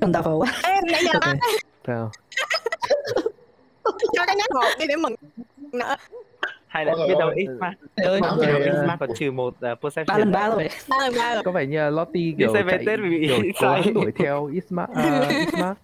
[0.00, 1.36] Cầm tao vào quá em nãy giờ Ok.
[1.86, 2.10] Sao?
[4.12, 5.14] cho cái nhắc một đi để mừng
[5.72, 5.96] nữa
[6.76, 7.36] hay là biết đâu ơi.
[7.36, 8.20] Ismark ơi
[8.64, 11.66] Ismark còn trừ một ba perception lần ba rồi ba lần ba rồi Có vẻ
[11.66, 13.82] như là Lottie kiểu chạy Tết vì bị kiểu sai.
[13.94, 14.90] đuổi theo Ismark.
[14.90, 15.78] Uh, Ismark.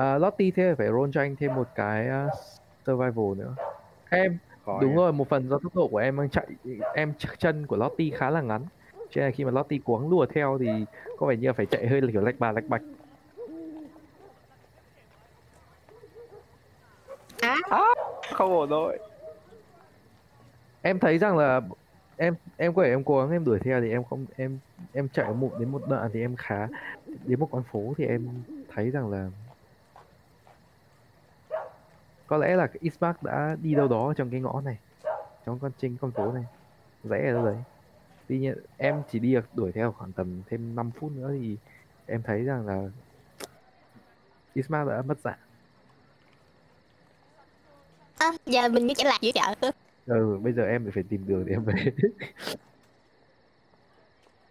[0.00, 2.08] Uh, Lottie thế phải roll cho anh thêm một cái
[2.86, 3.54] survival nữa.
[4.10, 4.38] Em
[4.80, 6.46] đúng rồi một phần do tốc độ của em đang chạy
[6.94, 8.64] em ch- chân của Lottie khá là ngắn
[9.10, 10.66] cho nên là khi mà Lottie cố gắng đùa theo thì
[11.18, 12.82] có vẻ như là phải chạy hơi kiểu lạch bà lạch bạch
[18.32, 18.98] không ổn rồi
[20.84, 21.60] em thấy rằng là
[22.16, 24.58] em em có thể em cố gắng em đuổi theo thì em không em
[24.92, 26.68] em chạy một đến một đoạn thì em khá
[27.24, 28.28] đến một con phố thì em
[28.74, 29.30] thấy rằng là
[32.26, 34.78] có lẽ là Ismark đã đi đâu đó trong cái ngõ này
[35.46, 36.44] trong con trên con phố này
[37.04, 37.56] rẽ ở đâu đấy
[38.28, 41.56] tuy nhiên em chỉ đi được đuổi theo khoảng tầm thêm 5 phút nữa thì
[42.06, 42.82] em thấy rằng là
[44.54, 45.38] Ismark đã mất dạng
[48.18, 49.70] à, giờ mình cứ chạy lạc giữa chợ
[50.06, 51.74] ừ bây giờ em phải tìm đường để em về.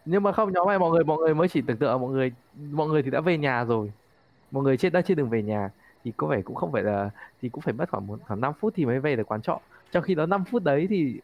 [0.06, 2.32] Nhưng mà không nhóm này mọi người mọi người mới chỉ tưởng tượng mọi người
[2.72, 3.91] mọi người thì đã về nhà rồi.
[4.51, 5.70] Mọi người trên đã trên đường về nhà
[6.04, 7.10] thì có vẻ cũng không phải là
[7.41, 9.60] thì cũng phải mất khoảng một khoảng 5 phút thì mới về được quán trọ.
[9.91, 11.20] Trong khi đó 5 phút đấy thì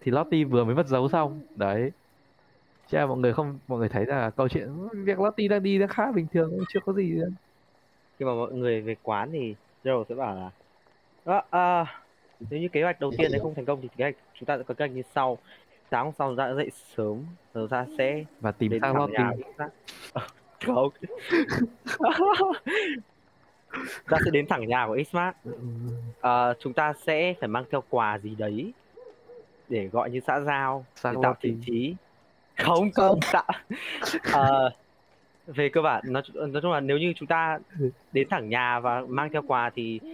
[0.00, 1.40] thì Lottie vừa mới mất dấu xong.
[1.56, 1.92] Đấy.
[2.88, 5.78] Chứ là mọi người không mọi người thấy là câu chuyện việc Lottie đang đi
[5.78, 7.10] nó khá bình thường chưa có gì.
[7.10, 7.28] Nữa.
[8.18, 10.50] khi mà mọi người về quán thì Joe sẽ bảo là
[11.24, 11.84] à, à,
[12.50, 14.56] nếu như kế hoạch đầu tiên đấy không thành công thì kế hoạch chúng ta
[14.58, 15.38] sẽ có kế hoạch như sau.
[15.90, 17.22] Sáng sau chúng ta dậy sớm
[17.54, 19.72] rồi ta sẽ và tìm sang thẳng nhà Isaac.
[20.66, 20.88] không.
[24.10, 25.52] Ta sẽ đến thẳng nhà của Ismark Ừ,
[26.20, 28.72] Ờ, chúng ta sẽ phải mang theo quà gì đấy
[29.68, 31.94] để gọi như xã giao để tạo thiện chí?
[32.58, 33.48] Không không tạo
[34.32, 34.70] Ờ,
[35.46, 37.58] về cơ bản nói, nói chung là nếu như chúng ta
[38.12, 40.08] đến thẳng nhà và mang theo quà thì ờ,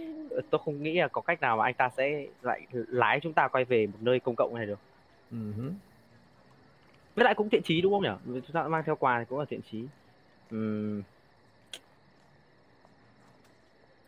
[0.49, 3.47] tôi không nghĩ là có cách nào mà anh ta sẽ lại lái chúng ta
[3.47, 4.79] quay về một nơi công cộng này được
[5.31, 5.71] Ừ hứ.
[7.15, 9.39] với lại cũng thiện chí đúng không nhỉ chúng ta mang theo quà thì cũng
[9.39, 9.83] là thiện chí
[10.51, 11.03] Ừm.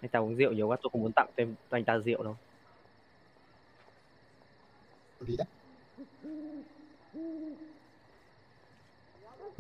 [0.02, 2.24] anh ta uống rượu nhiều quá tôi không muốn tặng thêm cho anh ta rượu
[2.24, 2.36] đâu
[5.38, 5.46] đã.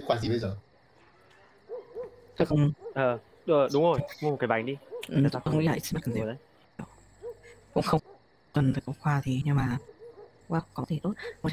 [0.05, 0.55] Khoản gì bây giờ?
[2.37, 5.67] tôi không ờ ờ, đúng rồi mua một cái bánh đi ừ, tôi không nghĩ
[5.67, 6.37] là Ismark cần gì ngồi đấy
[7.73, 8.01] cũng không.
[8.53, 9.77] Cần phải có khoa thì nhưng mà
[10.47, 11.13] qua có thể tốt.
[11.43, 11.49] Một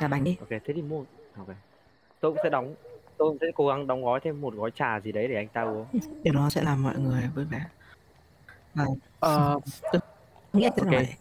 [0.00, 0.36] trà bánh đi.
[0.40, 1.04] Ok thế thì mua.
[1.36, 1.48] Ok.
[2.20, 2.74] Tôi cũng sẽ đóng
[3.16, 5.48] tôi cũng sẽ cố gắng đóng gói thêm một gói trà gì đấy để anh
[5.48, 5.86] ta uống.
[6.22, 7.66] Điều đó sẽ làm mọi người vui vẻ
[8.74, 8.86] và
[9.20, 9.58] Ờ,
[10.52, 10.86] nghĩa Ok.
[10.90, 11.14] vậy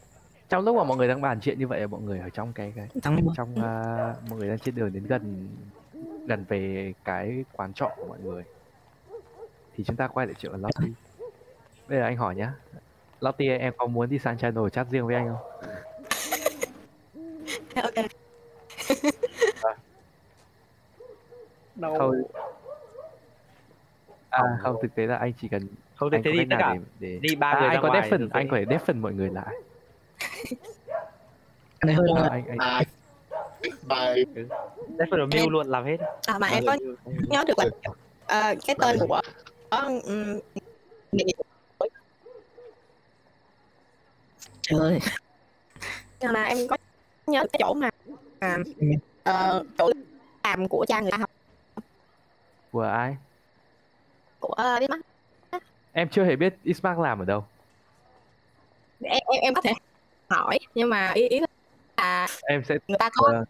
[0.50, 2.74] trong lúc mà mọi người đang bàn chuyện như vậy mọi người ở trong cái
[2.76, 5.50] cái đi trong à, mọi người đang trên đường đến gần
[6.28, 8.44] gần về cái quán trọ của mọi người.
[9.76, 10.94] Thì chúng ta quay lại chuyện của Lottie
[11.88, 12.54] bây giờ anh hỏi nhá
[13.24, 15.38] Lottie em có muốn đi sang channel chat riêng với anh không?
[17.84, 17.94] Ok.
[21.98, 22.12] Không.
[24.30, 24.76] À không.
[24.82, 27.20] thực tế là anh chỉ cần không anh thế đi tất nào cả để, để...
[27.22, 29.14] đi ba à, người anh ra có ngoài deafen rồi anh có thể deafen mọi
[29.14, 29.56] người lại.
[31.86, 32.82] Này hơi à, đông anh, anh À,
[33.84, 34.26] bài
[34.98, 35.98] for the Mule luôn làm hết.
[36.28, 37.66] À mà em có nhớ được là
[38.26, 39.22] ờ, cái tên của
[39.70, 40.40] um,
[44.64, 45.00] trời ơi.
[46.22, 46.78] Nhưng mà em có
[47.28, 47.90] nhớ cái chỗ mà
[48.40, 48.58] à,
[49.24, 49.92] ờ, chỗ
[50.44, 51.30] làm của cha người ta không
[52.72, 53.18] của ai?
[54.40, 55.00] Của uh, biết mắt
[55.92, 57.46] em chưa hề biết Ismark làm ở đâu.
[59.04, 59.74] Em, em em có thể
[60.30, 61.40] hỏi nhưng mà ý ý
[61.98, 63.46] là em sẽ người ta có Ờ,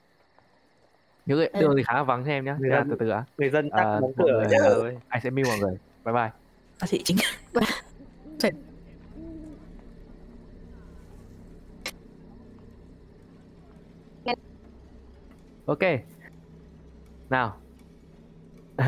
[1.26, 1.60] những cái Ừ.
[1.62, 3.70] đường thì khá là vắng cho em nhé Người dân- từ từ á người dân
[3.70, 4.48] À, tặng đóng cửa
[4.82, 5.78] người, anh sẽ mưu mọi người.
[6.06, 6.30] Bye bye.
[6.82, 7.18] Bác sĩ chính
[15.66, 15.80] ok.
[17.30, 17.58] Nào.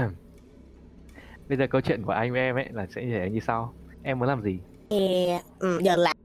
[1.49, 3.73] Bây giờ câu chuyện của anh với em ấy là sẽ như thế như sau.
[4.03, 4.59] Em muốn làm gì?
[4.89, 5.28] Thì
[5.59, 6.17] ừ, giờ làm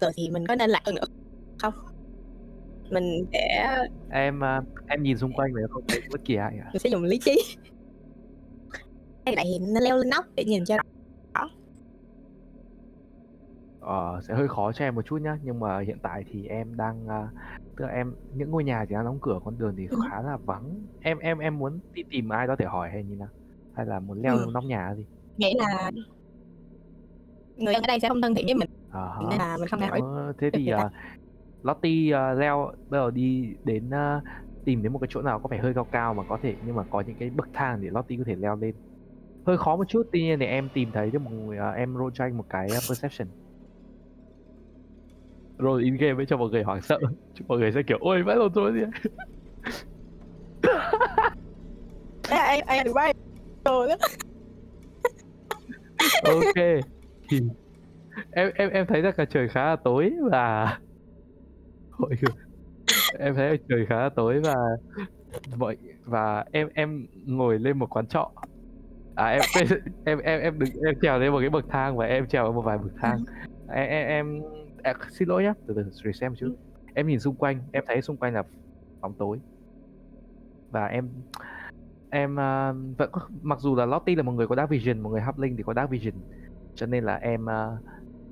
[0.00, 1.04] rồi thì mình có nên hơn nữa
[1.58, 1.74] không?
[2.90, 3.76] Mình sẽ
[4.10, 6.70] em à, em nhìn xung quanh mà không thấy bất kỳ ai cả.
[6.72, 7.56] Mình sẽ dùng lý trí.
[9.26, 10.82] Hay lại thì nên leo lên nóc để nhìn cho rõ
[13.90, 15.38] ờ, sẽ hơi khó cho em một chút nhá.
[15.42, 17.28] Nhưng mà hiện tại thì em đang à,
[17.76, 19.96] tức là em những ngôi nhà thì đang đóng cửa con đường thì Ừ.
[20.10, 20.74] khá là vắng.
[21.00, 23.28] Em em em muốn đi tìm ai đó để hỏi hay như nào?
[23.72, 24.50] Hay là muốn leo Ừ.
[24.52, 25.04] nóc nhà gì?
[25.36, 25.90] Nghĩ là
[27.56, 28.68] người dân ở đây sẽ không thân thiện với mình.
[28.90, 30.00] Ờ nên là mình không thể hỏi.
[30.02, 30.78] Ờ, thế thì uh,
[31.62, 34.22] Lottie uh, leo bây giờ đi đến uh,
[34.64, 36.76] tìm đến một cái chỗ nào có vẻ hơi cao cao mà có thể nhưng
[36.76, 38.74] mà có những cái bậc thang để Lottie có thể leo lên.
[39.46, 41.94] Hơi khó một chút tuy nhiên thì em tìm thấy được một người uh, em
[41.96, 43.28] roll cho anh một cái uh, perception
[45.60, 46.98] rồi in game ấy cho mọi người hoảng sợ.
[47.34, 48.90] Cho mọi người sẽ kiểu ôi vãi lộn rồi gì ấy?"
[52.30, 52.86] Ê, em em
[53.64, 53.96] rồi đó
[56.24, 56.84] ok.
[57.28, 57.40] Thì
[58.30, 60.78] em em em thấy rằng là trời khá là tối và
[61.98, 62.16] Ôi,
[63.18, 64.54] em thấy trời khá là tối và
[65.56, 68.30] mọi và em em ngồi lên một quán trọ.
[69.14, 69.68] À em
[70.04, 72.54] em em em đứng em trèo lên một cái bậc thang và em trèo lên
[72.54, 73.24] một vài bậc thang.
[73.68, 74.42] Em em, em
[74.82, 76.56] à, xin lỗi nhá từ từ reset một chút.
[76.94, 78.42] Em nhìn xung quanh em thấy xung quanh là
[79.00, 79.38] bóng tối.
[80.70, 81.08] Và em
[82.10, 85.10] em à, vẫn có, mặc dù là Lottie là một người có dark vision một
[85.10, 86.14] người halfling thì có dark vision.
[86.74, 87.68] Cho nên là em à,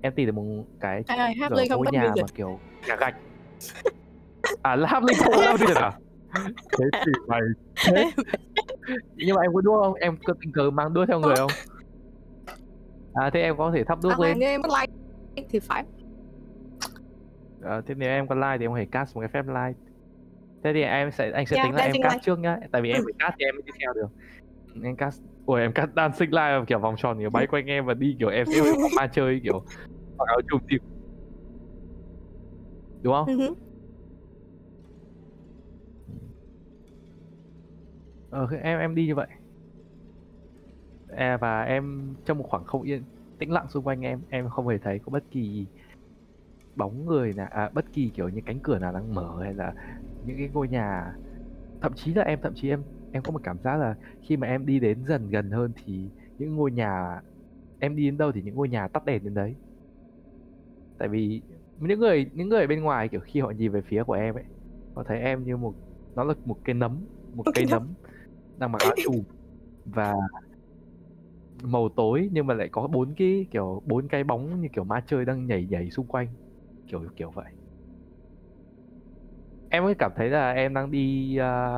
[0.03, 1.19] em tìm được một cái không
[1.55, 3.15] ngôi có nhà mà kiểu nhà gạch.
[4.63, 5.99] À là halfling không có dark vision à?
[6.79, 7.41] Thế thì mày
[7.87, 8.11] thế
[9.17, 9.95] nhưng mà em có đuốc không?
[9.95, 11.51] Em có tình cờ mang đuốc theo người không.
[13.15, 14.39] à thế em có thể thắp À, đuốc mà lên.
[14.41, 14.93] em có like
[15.51, 15.85] thì phải
[17.61, 19.81] Ờ, thế nếu em có like thì em có thể cast một cái phép like.
[20.63, 22.23] Thế thì em sẽ anh sẽ Yeah, tính là em cast light.
[22.23, 22.59] trước nhá.
[22.73, 24.09] Tại vì em phải cast thì em mới đi theo được.
[24.85, 27.95] Em cast ôi em cast dancing light kiểu vòng tròn kiểu bay quanh em và
[27.95, 28.61] đi kiểu em sẽ
[28.97, 29.65] ma chơi kiểu
[30.19, 30.81] mặc áo trùm tim
[33.03, 33.29] đúng không?
[33.37, 33.55] Hứ.
[38.29, 39.29] ờ em em đi như vậy.
[41.09, 43.05] À, và em trong một khoảng không yên
[43.39, 45.69] tĩnh lặng xung quanh em em không hề thấy có bất kỳ
[46.79, 49.75] bóng người nào à, bất kỳ kiểu như cánh cửa nào đang mở hay là
[50.23, 51.15] những cái ngôi nhà.
[51.81, 53.97] Thậm chí là em thậm chí em em có một cảm giác là
[54.29, 57.21] khi mà em đi đến dần gần hơn thì những ngôi nhà
[57.79, 59.57] em đi đến đâu thì những ngôi nhà tắt đèn đến đấy.
[60.99, 61.43] Tại vì
[61.77, 64.35] những người những người ở bên ngoài kiểu khi họ nhìn về phía của em
[64.35, 64.45] ấy
[64.95, 65.75] họ thấy em như một
[66.15, 67.95] nó là một cái nấm một cây nấm.
[68.57, 69.25] đang mặc áo trùm
[69.85, 70.15] và
[71.63, 75.01] màu tối nhưng mà lại có bốn cái kiểu bốn cái bóng như kiểu ma
[75.07, 76.29] chơi đang nhảy nhảy xung quanh
[76.89, 77.53] kiểu kiểu vậy.
[79.69, 81.73] Em mới cảm thấy là em đang đi à,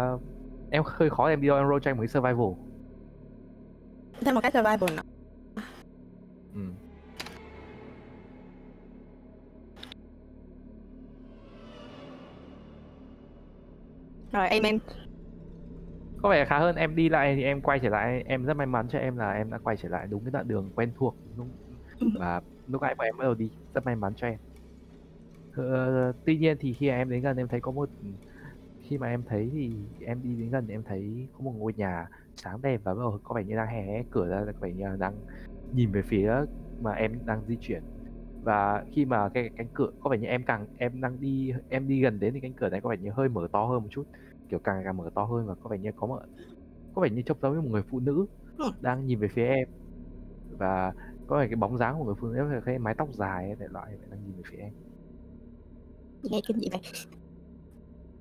[0.69, 2.55] em hơi khó em đi em roll cho anh một cái survival.
[4.21, 5.03] Thêm một cái survival nữa.
[6.55, 6.61] Ừ.
[14.33, 14.79] rồi amen
[16.23, 18.23] có vẻ khá hơn em đi lại thì em quay trở lại.
[18.27, 20.49] Em rất may mắn cho em là em đã quay trở lại đúng cái đoạn
[20.49, 21.49] đường quen thuộc lúc
[22.15, 24.39] và lúc nãy bọn em bắt đầu đi rất may mắn cho em
[25.73, 27.91] ờ, tuy nhiên thì khi em đến gần em thấy có một
[28.81, 32.07] khi mà em thấy thì em đi đến gần em thấy có một ngôi nhà
[32.37, 34.85] sáng đèn và bắt đầu có vẻ như đang hé cửa ra có vẻ như
[34.89, 35.23] là đang
[35.71, 36.33] nhìn về phía
[36.79, 37.85] mà em đang di chuyển.
[38.43, 41.89] Và khi mà cái cánh cửa có vẻ như em càng em đang đi em
[41.89, 43.89] đi gần đến thì cánh cửa này có vẻ như hơi mở to hơn một
[43.93, 44.05] chút
[44.49, 46.27] kiểu càng càng mở to hơn và có vẻ như có mở
[46.93, 48.27] có vẻ như trông giống như một người phụ nữ
[48.81, 49.69] đang nhìn về phía em.
[50.49, 50.93] Và
[51.27, 53.69] có vẻ cái bóng dáng của người phụ nữ với cái mái tóc dài ấy,
[53.71, 54.73] loại đang nhìn về phía em
[56.23, 56.81] nghe kinh dị vậy.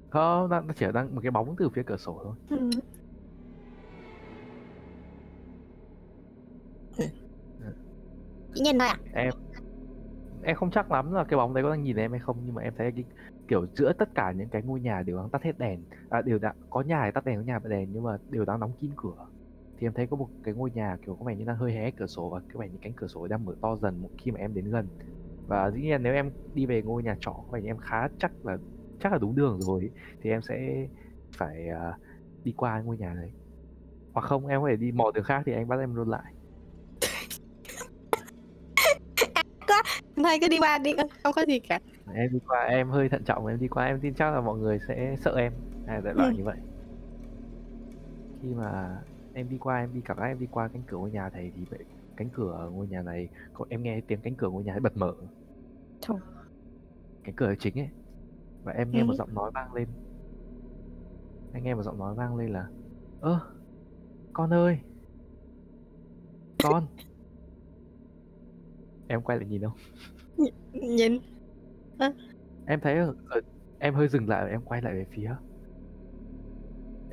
[0.10, 2.36] Không nó chỉ đang một cái bóng từ phía cửa sổ thôi.
[2.50, 2.70] Ừ.
[8.54, 8.98] Chỉ nhìn thôi à?
[9.14, 9.34] em
[10.44, 12.56] em không chắc lắm là cái bóng đấy có đang nhìn em hay không nhưng
[12.56, 13.04] mà em thấy cái
[13.48, 15.84] kiểu giữa tất cả những cái ngôi nhà đều đang tắt hết đèn.
[16.10, 18.46] À, đều đã có nhà thì tắt đèn có nhà bật đèn nhưng mà đều
[18.46, 19.26] đang đóng kín cửa.
[19.78, 21.92] Thì em thấy có một cái ngôi nhà kiểu có vẻ như đang hơi hé
[21.92, 24.40] cửa sổ và có vẻ như cánh cửa sổ đang mở to dần khi mà
[24.40, 24.88] em đến gần
[25.50, 28.58] và dĩ nhiên nếu em đi về ngôi nhà trọ như em khá chắc là
[29.00, 29.90] chắc là đúng đường rồi
[30.22, 30.88] thì em sẽ
[31.38, 31.96] phải uh,
[32.44, 33.32] đi qua ngôi nhà đấy.
[34.14, 36.34] Hoặc không em có thể đi mò đường khác thì anh bắt em luôn lại.
[40.24, 40.94] Thôi cứ đi qua đi
[41.24, 41.80] không có gì cả.
[42.16, 44.60] Em đi qua em hơi thận trọng em đi qua em tin chắc là mọi
[44.60, 45.54] người sẽ sợ em.
[45.86, 46.38] À, đại loại Ừ.
[46.38, 46.58] như vậy.
[48.42, 48.98] Khi mà
[49.34, 51.52] em đi qua em đi cảm giác em đi qua cánh cửa ngôi nhà này
[51.56, 51.80] thì vậy
[52.18, 53.28] cánh cửa ngôi nhà này
[53.70, 55.14] em nghe tiếng cánh cửa ngôi nhà ấy bật mở
[56.02, 56.20] Thôi.
[57.24, 57.90] cánh cửa chính ấy.
[58.64, 59.16] Và em nghe một Ừ.
[59.18, 59.88] giọng nói vang lên.
[61.54, 62.70] Anh nghe một giọng nói vang lên là
[63.22, 63.40] ơ
[64.34, 64.80] con ơi.
[66.64, 66.88] Con.
[69.08, 69.74] Em quay lại nhìn không?
[70.74, 71.20] Nhìn.
[72.66, 73.42] Em thấy ở, ở,
[73.80, 75.36] em hơi dừng lại và em quay lại về phía.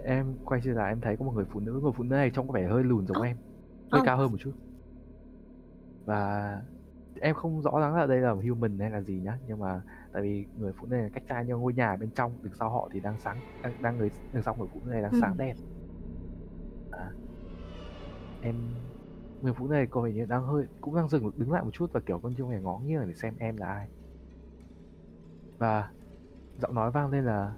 [0.05, 1.81] Em quay trở lại em thấy có một người phụ nữ.
[1.83, 3.37] Người phụ nữ này trông có vẻ hơi lùn giống em
[3.93, 4.03] hơi Ờ.
[4.05, 4.53] cao hơn một chút.
[6.05, 6.63] Và
[7.21, 10.23] em không rõ lắm là đây là human hay là gì nhá nhưng mà tại
[10.23, 12.89] vì người phụ nữ này cách xa nhau ngôi nhà bên trong đằng sau họ
[12.93, 15.19] thì đang sáng đang, đang người đằng sau người phụ nữ này đang Ừ.
[15.21, 15.57] sáng đèn.
[16.91, 17.11] À,
[18.43, 18.55] em
[19.43, 21.71] người phụ nữ này có vẻ như đang hơi cũng đang dừng đứng lại một
[21.73, 23.89] chút và kiểu con trông này ngó nghiêng để xem em là ai.
[25.59, 25.91] Và
[26.59, 27.53] giọng nói vang lên là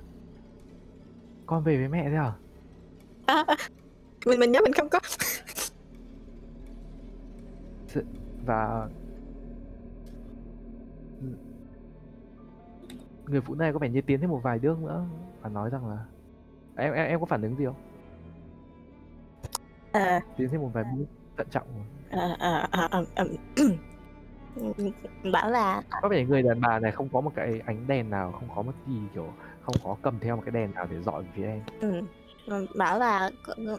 [1.46, 2.32] con về với mẹ thế à,
[3.26, 3.44] à,
[4.26, 5.00] mình mình nhớ mình không có.
[8.46, 8.88] Và
[13.27, 15.07] người phụ nữ này có vẻ như tiến thêm một vài bước nữa
[15.41, 16.05] và nói rằng là
[16.77, 17.77] em em em có phản ứng gì không?
[19.93, 21.05] À, tiến thêm một vài bước
[21.37, 21.66] thận trọng
[22.11, 23.25] à, à, à, à, à,
[25.33, 28.33] bảo là có vẻ người đàn bà này không có một cái ánh đèn nào
[28.33, 31.23] không có một gì kiểu không có cầm theo một cái đèn nào để dọi
[31.23, 31.62] về phía em.
[31.81, 33.31] Ừ, bảo là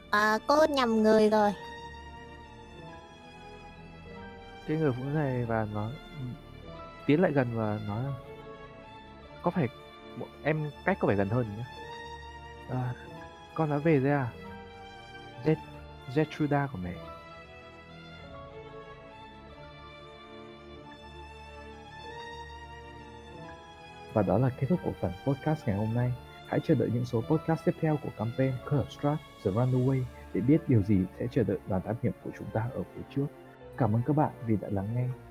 [0.10, 1.52] à, cô nhầm người rồi.
[4.68, 5.90] Cái người phụ nữ này và nó
[7.10, 8.12] tiến lại gần và nói là,
[9.42, 9.68] có phải
[10.44, 11.64] em cách có phải gần hơn nhé
[12.70, 12.94] à,
[13.54, 14.32] con đã về rồi à
[15.44, 15.56] Z
[16.16, 16.94] Zetruda của mẹ
[24.14, 26.14] Và đó là kết thúc của phần podcast ngày hôm nay.
[26.48, 30.04] Hãy chờ đợi những số podcast tiếp theo của campaign Curve Strat The Runaway
[30.34, 33.02] để biết điều gì sẽ chờ đợi đoàn thám hiểm của chúng ta ở phía
[33.16, 33.26] trước.
[33.78, 35.29] Cảm ơn các bạn vì đã lắng nghe.